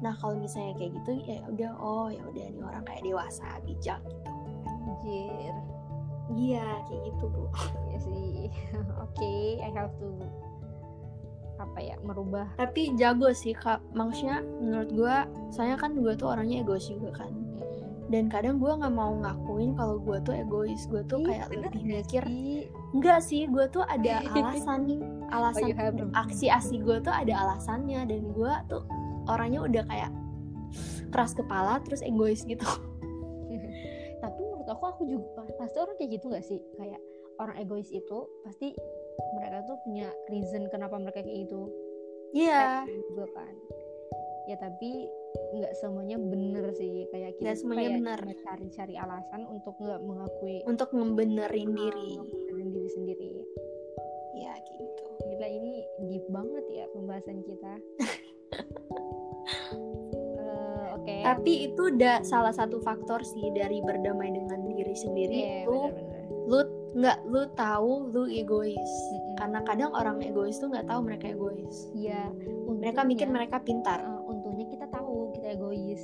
[0.00, 4.00] Nah kalau misalnya kayak gitu ya udah oh ya udah nih orang kayak dewasa bijak
[4.08, 4.28] gitu.
[4.68, 5.54] Anjir.
[6.28, 7.44] Iya kayak gitu bu.
[7.92, 8.52] Ya sih.
[9.04, 10.08] Oke I have to
[11.58, 12.46] apa ya merubah.
[12.56, 13.82] Tapi jago sih kak.
[13.92, 15.16] Maksudnya menurut gue
[15.52, 17.30] soalnya kan gue tuh orangnya egois juga kan.
[18.08, 20.82] Dan kadang gue nggak mau ngakuin kalau gue tuh egois.
[20.88, 22.24] Gue tuh Ih, kayak bener lebih nggak mikir
[22.96, 24.80] enggak sih gue tuh ada alasan.
[25.28, 28.00] Oh, alasan you have aksi-aksi gue tuh ada alasannya.
[28.08, 28.82] Dan gue tuh
[29.28, 30.10] orangnya udah kayak
[31.12, 32.64] keras kepala terus egois gitu.
[34.24, 36.60] Tapi menurut aku aku juga pasti orang kayak gitu gak sih?
[36.80, 37.00] Kayak
[37.38, 38.74] orang egois itu pasti
[39.36, 41.68] mereka tuh punya reason kenapa mereka kayak gitu.
[42.32, 42.84] Iya.
[42.86, 43.54] Kayak juga kan.
[44.48, 44.90] Ya tapi
[45.56, 47.04] nggak semuanya bener sih.
[47.12, 48.20] Kayak kita tuh semuanya kayak bener.
[48.48, 52.10] cari-cari alasan untuk nggak mengakui untuk ngebenerin diri.
[52.16, 53.30] ngebenerin diri sendiri.
[54.38, 55.04] Ya kayak gitu.
[55.28, 55.72] Gila ini
[56.08, 57.72] deep banget ya pembahasan kita.
[60.38, 61.14] Eh, oke.
[61.24, 66.24] Tapi itu udah salah satu faktor sih dari berdamai dengan diri sendiri Iya, itu bener-bener.
[66.48, 66.60] lu
[66.96, 68.92] nggak lu tahu lu egois.
[69.12, 69.36] Mm-mm.
[69.36, 71.92] karena kadang orang egois tuh nggak tahu mereka egois.
[71.92, 72.32] Iya,
[72.68, 73.98] mereka mikir untungnya- mereka pintar.
[74.02, 76.02] Uh, untungnya kita tahu kita egois.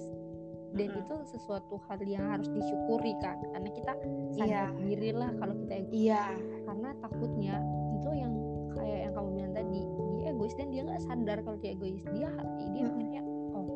[0.74, 1.02] Dan Mm-mm.
[1.06, 3.92] itu sesuatu hal yang harus disyukuri kan karena kita
[4.34, 5.94] sadar diri lah kalau kita egois.
[5.94, 6.24] Iya.
[6.66, 7.56] Karena takutnya
[7.94, 8.34] itu yang
[8.74, 9.80] kayak yang kamu bilang tadi
[10.18, 12.02] dia egois dan dia nggak sadar kalau dia egois.
[12.10, 12.28] Dia
[12.74, 13.22] dia mikirnya
[13.54, 13.66] oh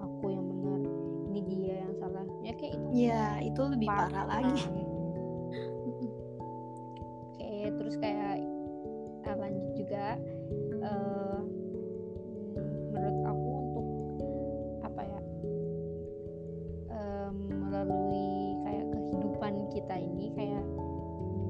[0.00, 0.80] aku yang benar.
[1.34, 2.24] Ini dia yang salah.
[2.46, 2.86] Ya kayak itu.
[2.94, 4.85] Iya itu lebih parah lagi
[7.86, 8.42] terus kayak
[9.22, 10.18] eh, lanjut juga
[10.82, 11.38] hmm,
[12.90, 13.86] menurut aku untuk
[14.82, 15.20] apa ya
[16.90, 20.66] em, melalui kayak kehidupan kita ini kayak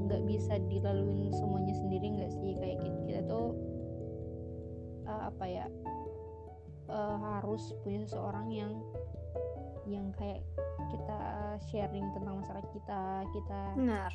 [0.04, 2.52] nggak bisa dilaluin semuanya sendiri nggak sih?
[2.60, 3.56] Kayak kita, kita tuh
[5.08, 5.66] eh, apa ya
[6.92, 8.76] eh, harus punya seseorang yang
[9.88, 10.44] yang kayak
[10.90, 11.18] kita
[11.70, 14.12] sharing tentang masalah kita kita benar.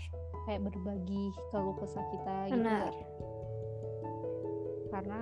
[0.47, 2.55] kayak berbagi keluh kesah kita gitu.
[2.59, 2.91] Benar.
[4.91, 5.21] Karena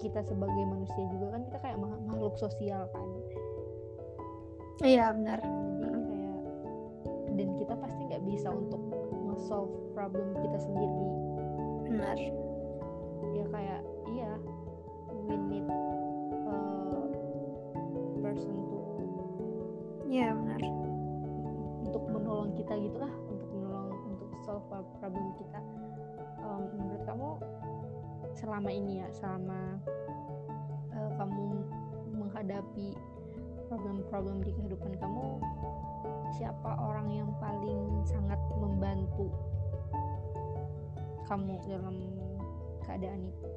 [0.00, 3.08] kita sebagai manusia juga kan kita kayak ma- makhluk sosial kan.
[4.80, 5.38] Iya benar.
[5.44, 6.38] Jadi kayak
[7.36, 8.80] dan kita pasti nggak bisa untuk
[9.28, 11.08] nge-solve problem kita sendiri.
[11.88, 12.16] Benar.
[13.36, 14.32] Ya kayak iya
[15.28, 15.66] we need
[28.60, 29.60] selama ini ya selama
[30.92, 31.44] eh, kamu
[32.12, 32.92] menghadapi
[33.72, 35.40] problem-problem di kehidupan kamu
[36.36, 39.32] siapa orang yang paling sangat membantu
[41.24, 41.96] kamu dalam
[42.84, 43.48] keadaan itu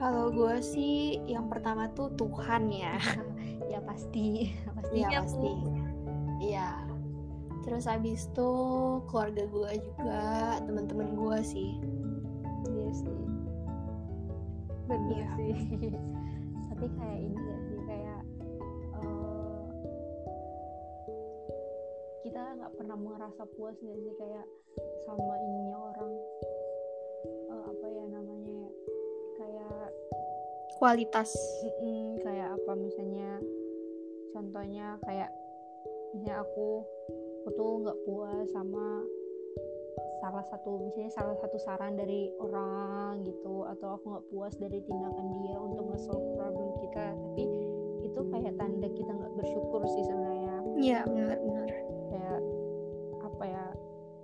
[0.00, 2.96] kalau gue sih yang pertama tuh Tuhan ya
[3.76, 4.48] ya pasti
[4.80, 5.52] pasti Iya pasti.
[6.40, 6.70] Iya.
[7.64, 8.50] Terus habis itu
[9.08, 11.80] keluarga gue juga, teman-teman gue sih.
[12.68, 13.33] Iya sih.
[14.88, 15.28] Iya.
[15.38, 15.90] sih.
[16.74, 18.20] Tapi kayak ini gak sih kayak
[19.00, 19.62] eh,
[22.24, 24.46] kita nggak pernah merasa puas gak sih kayak
[25.06, 26.12] sama ininya orang
[27.52, 28.70] eh, apa ya namanya ya
[29.38, 29.88] kayak
[30.74, 31.30] Kualitas.
[32.20, 33.38] Kayak apa misalnya
[34.34, 35.30] contohnya kayak
[36.12, 36.82] misalnya aku
[37.44, 39.04] aku tuh nggak puas sama
[40.24, 45.28] salah satu misalnya salah satu saran dari orang gitu atau aku nggak puas dari tindakan
[45.36, 47.44] dia untuk nge-solve problem kita tapi
[48.00, 51.68] itu kayak tanda kita nggak bersyukur sih sebenarnya Iya benar-benar.
[52.08, 52.40] kayak
[53.20, 53.64] apa ya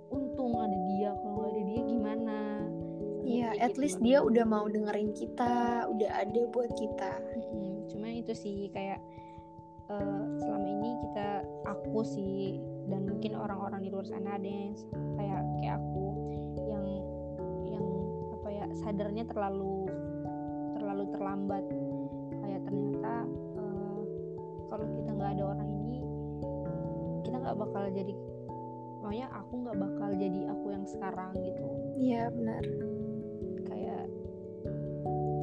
[0.09, 2.39] untung ada dia kalau nggak ada dia gimana
[3.21, 7.21] Iya, at gitu least dia udah mau dengerin kita, udah ada buat kita.
[7.37, 8.97] Mm-mm, cuma itu sih kayak
[9.93, 14.73] eh, selama ini kita aku sih dan mungkin orang-orang di luar sana ada yang
[15.17, 16.05] kayak kayak aku
[16.65, 16.85] yang
[17.67, 17.85] yang
[18.33, 19.89] apa ya sadarnya terlalu
[20.77, 21.65] terlalu terlambat.
[22.41, 23.13] Kayak ternyata
[23.57, 24.01] eh,
[24.71, 26.01] kalau kita nggak ada orang ini
[27.21, 28.13] kita nggak bakal jadi
[29.01, 31.65] pokoknya aku nggak bakal jadi aku yang sekarang gitu.
[31.97, 32.63] Iya benar.
[33.71, 34.03] kayak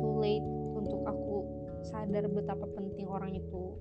[0.05, 0.45] too late
[0.77, 1.47] untuk aku
[1.87, 3.73] sadar betapa penting orang itu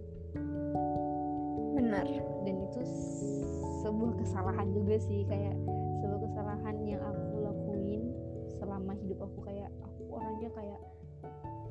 [1.87, 2.03] benar.
[2.43, 2.81] Dan itu
[3.87, 5.55] sebuah kesalahan juga sih kayak
[6.03, 8.11] sebuah kesalahan yang aku lakuin
[8.59, 9.39] selama hidup aku.
[9.47, 10.81] Kayak aku orangnya kayak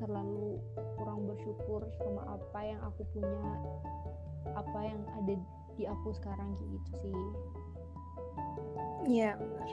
[0.01, 0.57] terlalu
[0.97, 3.41] kurang bersyukur sama apa yang aku punya
[4.57, 5.33] apa yang ada
[5.77, 7.17] di aku sekarang gitu sih.
[9.05, 9.69] Iya benar.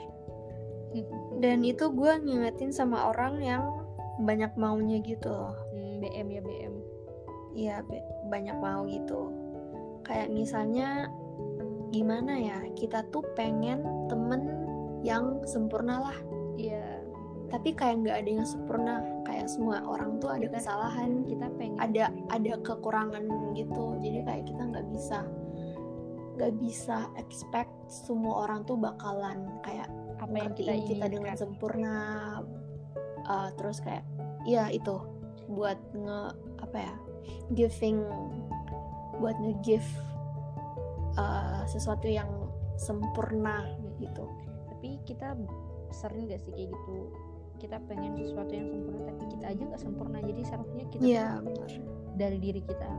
[1.41, 3.63] Dan itu gue ngingetin sama orang yang
[4.21, 5.57] banyak maunya gitu loh.
[5.75, 6.75] Hmm, BM ya BM
[7.55, 7.79] iya
[8.27, 9.31] banyak mau gitu
[10.05, 11.09] kayak misalnya
[11.89, 14.45] gimana ya kita tuh pengen temen
[15.01, 16.17] yang sempurna lah.
[16.55, 17.01] Iya.
[17.49, 18.95] Tapi kayak nggak ada yang sempurna
[19.25, 23.25] kayak semua orang tuh ada Kita- kesalahan kita pengen ada ada kekurangan
[23.57, 23.97] gitu.
[24.01, 25.19] Jadi kayak kita nggak bisa
[26.35, 29.87] nggak bisa expect semua orang tuh bakalan kayak
[30.19, 31.97] apa yang kita kita dengan sempurna.
[33.25, 34.05] Uh, terus kayak
[34.45, 35.01] ya itu
[35.49, 36.21] buat nge
[36.61, 36.93] apa ya
[37.53, 38.01] giving
[39.19, 39.87] buat nge-give
[41.15, 42.27] uh, sesuatu yang
[42.75, 43.67] sempurna
[43.99, 44.27] gitu.
[44.71, 45.35] Tapi kita
[45.91, 46.97] sering gak sih kayak gitu?
[47.55, 50.17] Kita pengen sesuatu yang sempurna tapi kita aja nggak sempurna.
[50.19, 51.71] Jadi seharusnya kita iya tuh benar.
[52.19, 52.89] dari diri kita.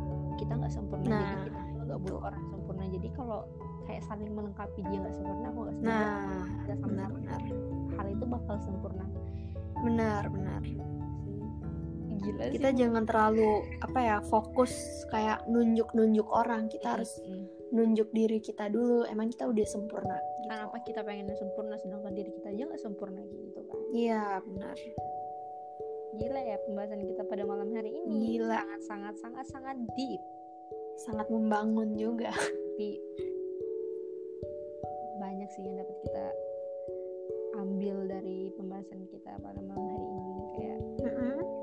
[0.40, 2.84] Kita nggak sempurna Nah, jadi kita nggak butuh orang sempurna.
[2.88, 3.40] Jadi kalau
[3.86, 6.00] kayak saling melengkapi dia nggak sempurna aku nggak sempurna.
[6.00, 7.42] Nah kita sama-sama benar-benar
[7.94, 9.04] hal itu bakal sempurna.
[9.76, 10.62] Benar-benar
[12.18, 14.72] gila kita sih jangan terlalu apa ya fokus
[15.12, 16.68] kayak nunjuk-nunjuk orang.
[16.68, 17.46] Kita harus Mm-mm.
[17.72, 19.06] nunjuk diri kita dulu.
[19.08, 20.48] Emang kita udah sempurna gitu.
[20.50, 23.80] kenapa kita pengen sempurna sedangkan diri kita aja nggak sempurna gitu kan?
[23.92, 24.76] Iya benar.
[26.16, 28.56] Gila ya pembahasan kita pada malam hari ini Gila.
[28.56, 30.22] sangat sangat sangat sangat deep.
[31.04, 32.32] Sangat membangun juga.
[32.32, 32.90] Tapi
[35.16, 36.24] banyak sih yang dapat kita
[37.56, 41.55] ambil dari pembahasan kita pada malam hari ini kayak it's a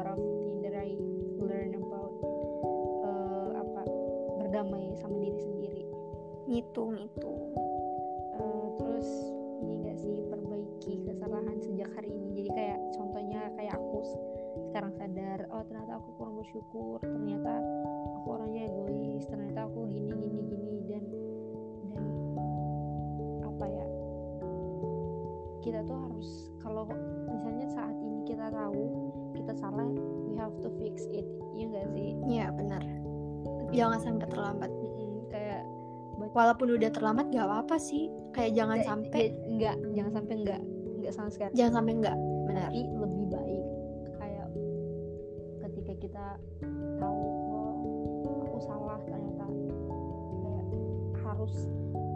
[0.00, 0.96] lot of thing that I
[1.36, 2.16] learn about
[3.04, 3.82] eh, apa
[4.40, 5.84] berdamai sama diri sendiri.
[6.48, 7.32] Ngitung itu
[8.40, 9.08] Eh, terus
[9.60, 12.32] ini gak sih perbaiki kesalahan sejak hari ini.
[12.40, 14.00] Jadi kayak contohnya kayak aku
[14.72, 17.60] sekarang sadar oh ternyata aku kurang bersyukur ternyata
[18.16, 21.04] aku orangnya egois ternyata aku gini gini gini dan
[21.94, 22.04] dan
[23.46, 23.86] apa ya
[25.62, 26.86] kita tuh harus kalau
[27.30, 29.09] misalnya saat ini kita tahu
[29.40, 29.88] kita salah
[30.28, 31.24] we have to fix it.
[31.56, 32.08] Iya gak sih?
[32.28, 32.82] Iya benar.
[33.72, 34.70] Jangan sampai terlambat.
[34.70, 35.62] Mm-mm, kayak
[36.36, 38.12] walaupun udah terlambat gak apa-apa sih.
[38.36, 39.22] Kayak jangan Nggak- sampai.
[39.48, 40.60] enggak jangan sampai enggak
[41.00, 41.52] enggak sama sekali.
[41.56, 42.16] Jangan sampai enggak
[42.46, 42.68] benar.
[42.68, 43.64] Tapi lebih baik
[44.20, 44.48] kayak
[45.64, 46.24] ketika kita
[47.00, 47.22] tahu
[48.26, 49.46] oh aku salah ternyata.
[50.44, 50.64] Kayak
[51.24, 51.54] harus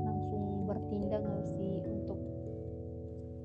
[0.04, 2.18] langsung bertindak nggak sih untuk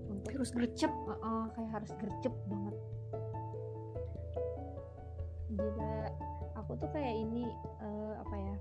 [0.09, 0.91] untuk terus gercep.
[0.91, 2.75] Heeh, kayak harus gercep banget
[5.49, 6.13] gila
[6.57, 7.49] aku tuh kayak ini
[7.81, 8.55] eh, apa ya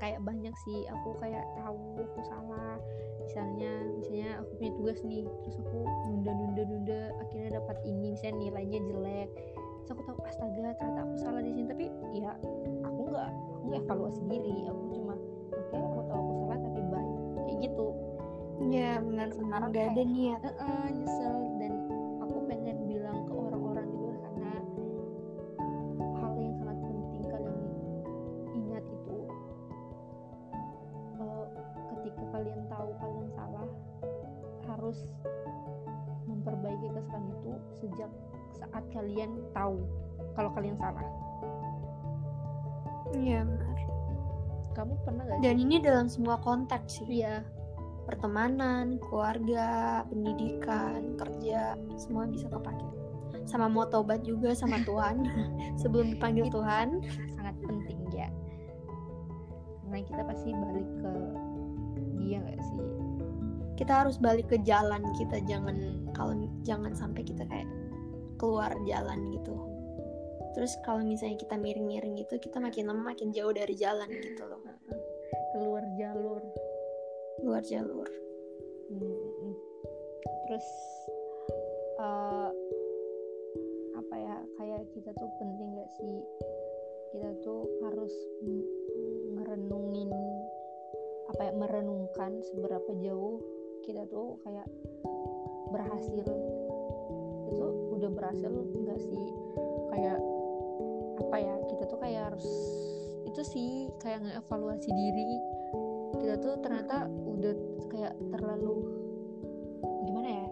[0.00, 2.80] kayak banyak sih aku kayak tahu aku salah.
[3.20, 8.48] Misalnya misalnya aku punya tugas nih terus aku nunda nunda nunda akhirnya dapat ini misalnya
[8.48, 9.30] nilainya jelek.
[9.84, 11.68] Terus aku tahu astaga ternyata aku salah di sini.
[11.68, 12.32] Tapi ya
[12.82, 14.56] aku nggak aku nggak evaluasi diri.
[14.72, 15.14] Aku cuma
[15.52, 17.86] oke aku tahu aku salah tapi baik kayak gitu.
[18.72, 20.40] Ya benar benar ada niat.
[20.40, 21.49] Heeh, nyesel
[39.10, 39.82] kalian tahu
[40.38, 41.02] kalau kalian salah.
[43.10, 43.78] Iya benar.
[44.70, 47.26] Kamu pernah gak dan ini dalam semua konteks sih.
[47.26, 47.42] Iya.
[48.06, 52.86] Pertemanan keluarga pendidikan kerja semua bisa kepake.
[53.50, 55.26] Sama mau tobat juga sama Tuhan.
[55.82, 56.46] Sebelum dipanggil.
[56.54, 57.02] Tuhan.
[57.34, 58.30] sangat penting ya.
[59.82, 61.12] Karena kita pasti balik ke
[62.22, 62.80] dia gak sih?
[63.74, 65.42] Kita harus balik ke jalan kita.
[65.50, 67.66] Jangan kalau jangan sampai kita kayak
[68.40, 69.52] keluar jalan gitu.
[70.56, 74.64] Terus kalau misalnya kita miring-miring gitu kita makin lama makin jauh dari jalan gitu loh.
[75.52, 76.42] Keluar jalur.
[77.44, 78.08] Luar jalur.
[78.90, 79.52] Hmm,
[80.48, 80.66] terus
[82.00, 82.50] eh,
[83.94, 86.16] apa ya kayak kita tuh penting gak sih?
[87.14, 88.14] Kita tuh harus
[89.36, 90.10] merenungin
[91.30, 93.38] apa ya merenungkan seberapa jauh
[93.86, 94.66] kita tuh kayak
[95.70, 96.26] berhasil
[97.50, 97.66] itu
[97.98, 99.24] udah berhasil enggak sih?
[99.90, 100.18] Kayak
[101.20, 102.46] apa ya kita tuh kayak harus
[103.28, 103.70] itu sih
[104.00, 105.32] kayak ngeevaluasi diri.
[106.20, 107.54] Kita tuh ternyata udah
[107.90, 108.74] kayak terlalu
[110.08, 110.46] gimana ya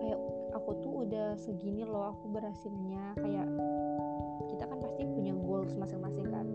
[0.00, 0.18] kayak
[0.56, 3.14] aku tuh udah segini loh aku berhasilnya.
[3.18, 3.46] Kayak
[4.50, 6.46] kita kan pasti punya goals masing-masing kan?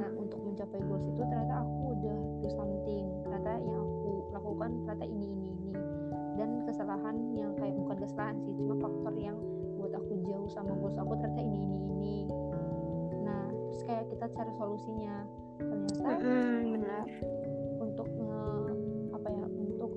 [0.00, 3.04] Nah untuk mencapai goals itu ternyata aku udah do something.
[3.26, 5.72] Ternyata yang aku lakukan ternyata ini ini ini
[6.40, 9.36] dan kesalahan yang kayak bukan kesalahan sih cuma faktor yang
[9.76, 12.16] buat aku jauh sama goals aku ternyata ini ini ini.
[13.20, 15.16] Nah terus kayak kita cari solusinya.
[15.60, 17.04] Ternyata Mm-mm, benar.
[17.76, 18.40] untuk nge
[19.12, 19.92] apa ya untuk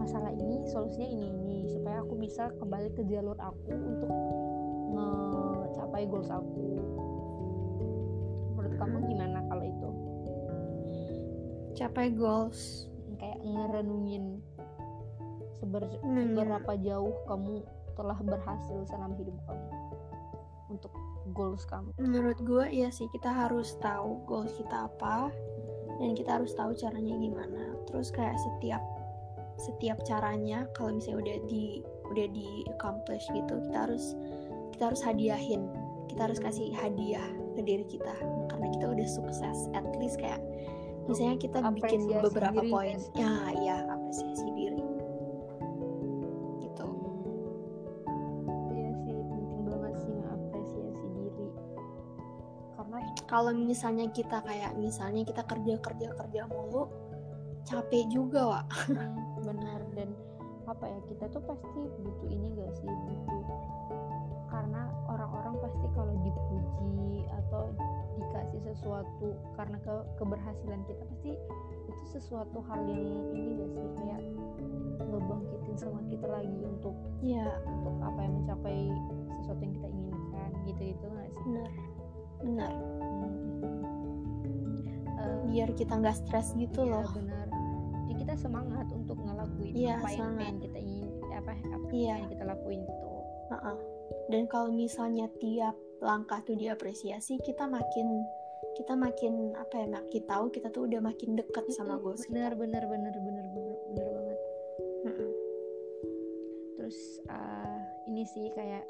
[0.00, 4.12] masalah ini solusinya ini ini supaya aku bisa kembali ke jalur aku untuk
[4.96, 6.64] mencapai goals aku.
[8.56, 9.06] Menurut kamu Mm.
[9.12, 9.88] gimana kalau itu?
[11.76, 12.88] Capai goals.
[13.14, 14.42] Kayak ngerenungin
[15.58, 16.34] seber, Hmm.
[16.34, 17.62] seberapa jauh kamu
[17.94, 19.66] telah berhasil selama hidup kamu
[20.70, 20.92] untuk
[21.32, 21.94] goals kamu?
[22.00, 25.30] Menurut gue ya sih kita harus tahu goals kita apa
[26.02, 27.78] dan kita harus tahu caranya gimana.
[27.86, 28.82] Terus kayak setiap
[29.54, 31.64] setiap caranya kalau misalnya udah di
[32.10, 34.18] udah di accomplish gitu kita harus
[34.74, 35.70] kita harus hadiahin.
[36.10, 37.24] Kita harus kasih hadiah
[37.54, 38.14] ke diri kita
[38.50, 39.70] karena kita udah sukses.
[39.72, 40.42] At least kayak
[41.06, 42.98] misalnya kita bikin beberapa poin.
[43.14, 43.54] ya.
[43.62, 44.46] Ya apresiasi
[53.34, 56.86] kalau misalnya kita kayak misalnya kita kerja kerja kerja mulu
[57.66, 59.82] capek juga wa Hmm, benar.
[59.98, 60.14] Dan
[60.70, 62.86] apa ya kita tuh pasti butuh ini gak sih?
[62.86, 63.42] Butuh
[64.54, 67.74] karena orang-orang pasti kalau dipuji atau
[68.22, 71.34] dikasih sesuatu karena ke keberhasilan kita pasti
[71.90, 73.02] itu sesuatu hal yang
[73.34, 73.86] ini gak sih?
[73.98, 74.22] Kayak
[75.10, 78.78] ngebangkitin semangat kita lagi untuk ya untuk apa yang mencapai
[79.42, 81.42] sesuatu yang kita inginkan gitu itu nggak sih?
[81.50, 81.93] Benar
[82.44, 82.72] benar
[85.24, 85.48] Hmm.
[85.48, 87.46] Biar kita nggak stres gitu Iya, loh benar
[88.04, 92.14] jadi kita semangat untuk ngelakuin Iya, apa yang pengen kita ingin apa apa Iya.
[92.20, 93.08] yang kita lakuin gitu
[93.48, 93.76] Heeh.
[94.28, 95.72] dan kalau misalnya tiap
[96.04, 98.06] langkah tuh diapresiasi kita makin
[98.74, 102.60] kita makin apa ya makin tahu kita tuh udah makin deket sama goals benar kita
[102.60, 104.38] benar benar benar benar benar banget
[105.08, 105.30] Mm-mm.
[106.76, 107.78] terus eh,
[108.10, 108.84] ini sih kayak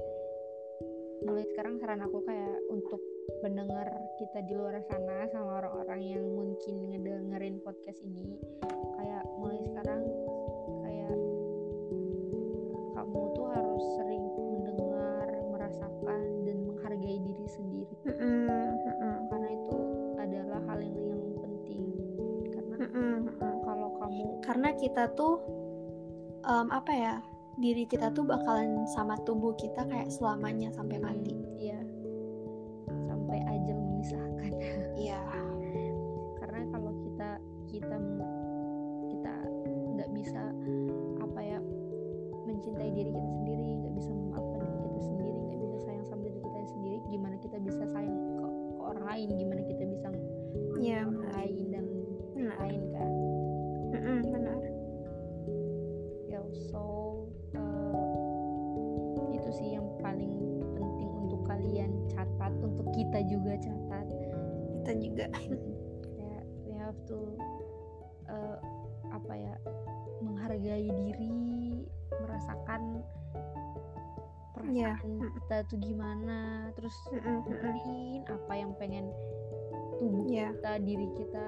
[1.25, 3.01] mulai sekarang saran aku kayak untuk
[3.41, 3.89] pendengar
[4.21, 8.37] kita di luar sana sama orang-orang yang mungkin ngedengerin podcast ini
[9.01, 10.03] kayak mulai sekarang
[10.85, 11.17] kayak
[12.93, 17.95] kamu tuh harus sering mendengar merasakan dan menghargai diri sendiri.
[19.33, 19.79] Karena itu
[20.21, 21.83] adalah hal yang yang penting.
[22.53, 22.77] Karena
[23.65, 25.41] kalau kamu karena kita tuh
[26.45, 27.17] em, apa ya
[27.59, 31.35] diri kita tuh bakalan sama tubuh kita kayak selamanya sampai mati.
[31.59, 31.81] iya.
[33.07, 34.53] Sampai ajal memisahkan.
[34.95, 35.19] Iya.
[36.39, 37.31] Karena kalau kita
[37.67, 37.97] kita
[39.11, 39.35] kita
[39.99, 40.43] nggak bisa
[41.19, 41.59] apa ya
[42.47, 43.34] mencintai diri kita
[65.15, 65.31] juga
[66.19, 67.39] ya we have to
[68.27, 68.59] eh,
[69.15, 69.55] apa ya
[70.19, 71.39] menghargai diri
[72.11, 72.99] merasakan
[74.65, 74.97] Iya.
[74.97, 76.39] perasaan kita tuh gimana
[76.73, 79.07] terus dengerin apa yang pengen
[80.01, 80.51] tubuh Iya.
[80.57, 81.45] kita diri kita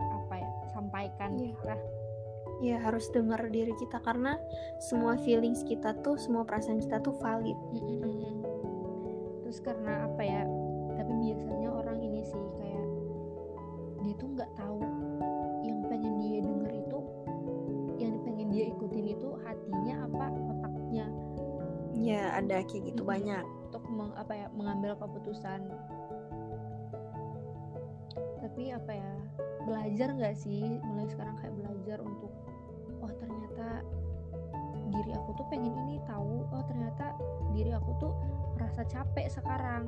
[0.00, 1.52] apa ya sampaikan Iya.
[1.66, 1.80] lah
[2.64, 4.40] ya harus dengar diri kita karena
[4.80, 8.40] semua feelings kita tuh semua perasaan kita tuh valid Mm-mm.
[9.44, 10.42] terus karena apa ya
[10.96, 11.85] tapi biasanya orang
[14.06, 14.80] dia tuh nggak tahu.
[15.66, 16.98] Yang pengen dia denger itu
[17.96, 21.06] yang pengen dia ikutin itu hatinya apa otaknya.
[21.96, 23.12] Ya ada kayak gitu Mm-mm.
[23.18, 23.44] banyak.
[23.66, 25.60] Untuk meng- apa ya mengambil keputusan.
[28.46, 29.12] Tapi apa ya
[29.66, 30.78] belajar nggak sih?
[30.86, 32.30] Mulai sekarang kayak belajar untuk
[33.02, 33.82] oh ternyata
[34.94, 36.46] diri aku tuh pengen ini tahu.
[36.54, 37.18] Oh ternyata
[37.50, 38.14] diri aku tuh
[38.56, 39.84] merasa capek sekarang.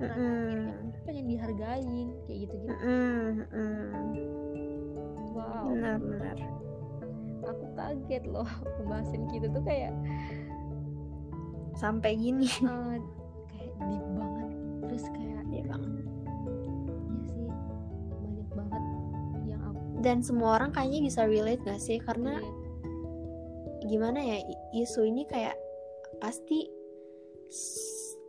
[0.00, 0.72] Mm-mm.
[0.96, 3.92] tuh pengen dihargain kayak gitu gitu Mm-mm, mm-mm.
[5.36, 5.68] wow.
[5.68, 6.40] Benar-benar.
[7.44, 8.48] Aku kaget loh
[8.80, 9.92] pembahasan kita tuh kayak
[11.76, 12.48] sampai gini.
[12.48, 12.96] Eh,
[13.52, 14.50] kayak deep banget.
[14.88, 15.92] Terus kayak ya banget.
[16.00, 17.48] Ya sih.
[18.08, 18.82] Banyak banget
[19.52, 22.00] yang aku dan semua orang kayaknya bisa relate gak sih?
[22.00, 22.56] Karena relate.
[23.84, 24.40] gimana ya
[24.80, 25.56] isu ini kayak
[26.24, 26.68] pasti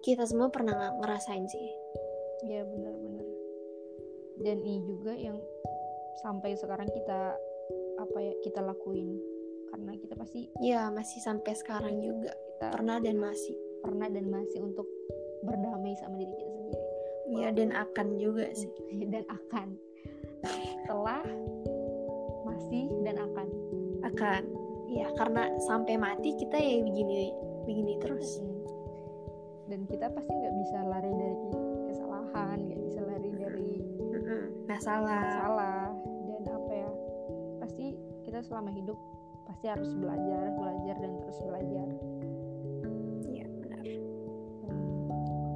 [0.02, 1.68] kita semua pernah ngerasain sih
[2.49, 3.28] ya benar-benar
[4.41, 5.38] dan ini juga yang
[6.26, 7.38] sampai sekarang kita
[8.02, 9.18] apa ya kita lakuin
[9.72, 14.60] karena kita pasti ya masih sampai sekarang juga kita pernah dan masih pernah dan masih
[14.66, 14.89] untuk
[15.45, 16.82] berdamai sama diri kita sendiri
[17.32, 18.68] Iya dan akan juga sih.
[19.08, 19.80] dan akan
[20.84, 21.24] telah
[22.43, 23.47] masih dan akan
[24.02, 24.43] Akan.
[24.91, 27.32] Ya karena sampai mati kita ya begini
[27.64, 28.41] begini terus.
[28.41, 28.71] Mm.
[29.72, 31.48] Dan kita pasti nggak bisa lari dari
[31.88, 33.72] kesalahan nggak bisa lari dari.
[34.68, 35.24] Masalah.
[35.36, 35.84] salah
[36.28, 36.90] dan apa ya
[37.60, 37.86] pasti
[38.24, 38.96] kita selama hidup
[39.44, 41.88] pasti harus belajar belajar dan terus belajar
[43.28, 43.86] Iya benar.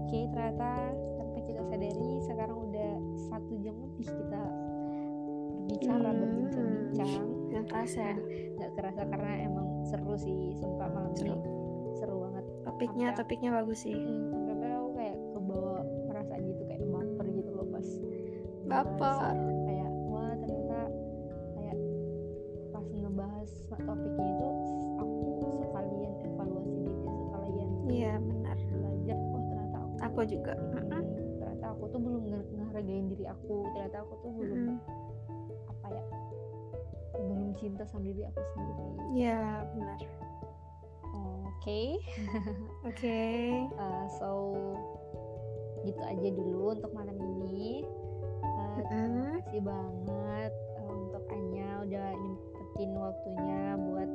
[0.03, 0.71] oke ternyata
[1.15, 2.91] tanpa kita sadari sekarang udah
[3.31, 4.41] satu jam lebih kita
[5.65, 6.19] berbicara Hmm.
[6.21, 7.13] berbincang-bincang
[7.49, 8.05] Nggak kerasa
[8.59, 11.31] nggak kerasa karena emang seru sih sumpah malam ini Seru.
[11.39, 11.54] banget
[12.65, 13.17] Topiknya Apa?
[13.21, 13.93] topiknya bagus sih.
[13.93, 15.73] Hmm, sampai aku kayak kebawa
[16.07, 17.87] perasaan gitu kayak baper gitu loh pas
[18.65, 19.35] Baper.
[19.63, 20.79] kayak wah ternyata
[21.53, 21.77] kayak
[22.71, 24.47] pas ngebahas topiknya itu
[24.95, 25.15] aku
[25.61, 26.91] sekalian evaluasi diri
[27.21, 28.57] sekalian Iya benar.
[28.65, 30.53] belajar oh ternyata aku Aku juga.
[30.57, 31.05] Hmm,
[31.37, 34.77] ternyata aku tuh belum nge- ngehargain diri aku ternyata aku tuh belum Mm-mm.
[35.69, 36.03] apa ya
[37.15, 38.81] belum cinta sama diri aku sendiri
[39.15, 39.39] Iya
[39.71, 39.99] benar.
[41.55, 41.81] Oke
[42.85, 43.21] Oke.
[43.75, 44.29] Uh, so
[45.85, 47.85] gitu aja dulu untuk malam ini
[48.45, 54.09] Uh, terima kasih banget uh, untuk Anya udah nyempetin waktunya buat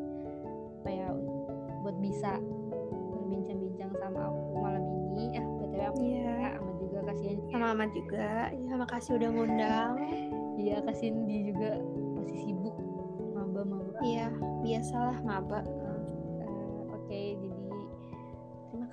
[0.80, 1.08] apa ya
[1.82, 2.38] buat bisa
[3.10, 6.22] berbincang-bincang sama aku malam ini ah btw aku Iya.
[6.22, 8.30] ya, amat juga kasihan Sama Mama juga.
[8.52, 9.92] Ya makasih udah ngundang.
[10.60, 11.70] dia kasihan dia juga
[12.20, 12.76] masih sibuk
[13.32, 14.28] maba maba Iya
[14.60, 15.60] biasalah maba.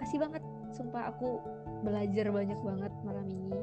[0.07, 0.43] Terima kasih banget.
[0.71, 1.29] Sumpah aku
[1.83, 3.59] belajar banyak banget malam ini.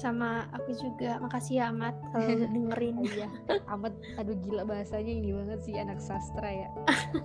[0.00, 1.20] Sama aku juga.
[1.20, 2.96] Makasih ya Amat kalau dengerin.
[3.04, 3.28] iya.
[3.68, 6.68] Amat aduh gila bahasanya ini banget sih anak sastra ya.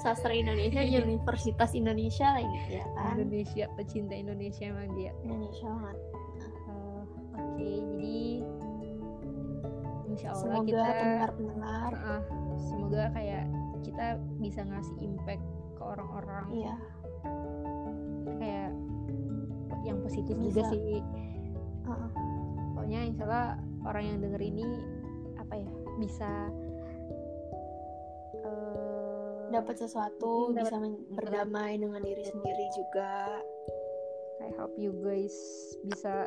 [0.00, 3.20] Sastra Indonesia Universitas Indonesia lagi ya kan.
[3.20, 5.12] Indonesia pecinta Indonesia emang dia.
[5.20, 5.98] Indonesia banget.
[6.64, 7.02] Uh,
[7.36, 8.20] oke jadi
[10.08, 11.90] insya Allah Semoga kita pendengar-pendengar.
[12.00, 12.22] Uh,
[12.56, 13.44] semoga kayak
[13.84, 14.06] kita
[14.40, 15.44] bisa ngasih impact
[15.76, 16.44] ke orang-orang.
[16.48, 16.74] Iya
[18.38, 18.70] kayak
[19.82, 20.44] yang positif Bisa.
[20.44, 21.00] juga sih
[21.88, 22.10] Heeh.
[22.76, 23.48] pokoknya insya Allah
[23.82, 24.66] orang yang denger ini
[25.36, 26.30] apa ya bisa
[28.40, 30.76] eh, dapat sesuatu Hmm, dapat- bisa
[31.10, 33.42] berdamai dengan diri sendiri juga.
[34.40, 35.34] I hope you guys
[35.84, 36.24] bisa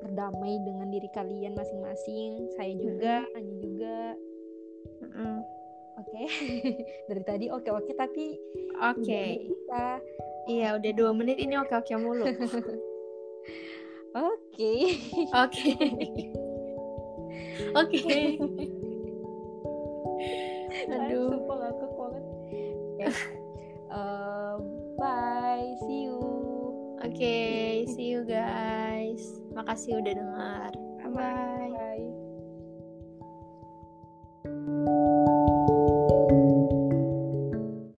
[0.00, 3.96] berdamai dengan diri kalian masing-masing saya juga Anya juga
[5.04, 5.36] Mm-mm.
[5.96, 6.22] Oke
[7.08, 8.36] dari tadi oke oke tapi
[8.76, 9.02] Oke.
[9.08, 9.84] udah kita
[10.46, 12.22] Iya udah dua menit ini oke oke mulu.
[14.14, 14.74] oke
[15.42, 15.70] Oke.
[17.74, 18.18] Oke.
[20.86, 21.34] Aduh.
[21.34, 22.24] sumpah ngakak banget.
[23.90, 24.54] Eh,
[24.96, 26.20] bye see you
[27.04, 29.36] Oke, see you guys.
[29.52, 30.72] Makasih udah dengar.
[31.02, 31.70] Bye bye.
[34.46, 35.26] bye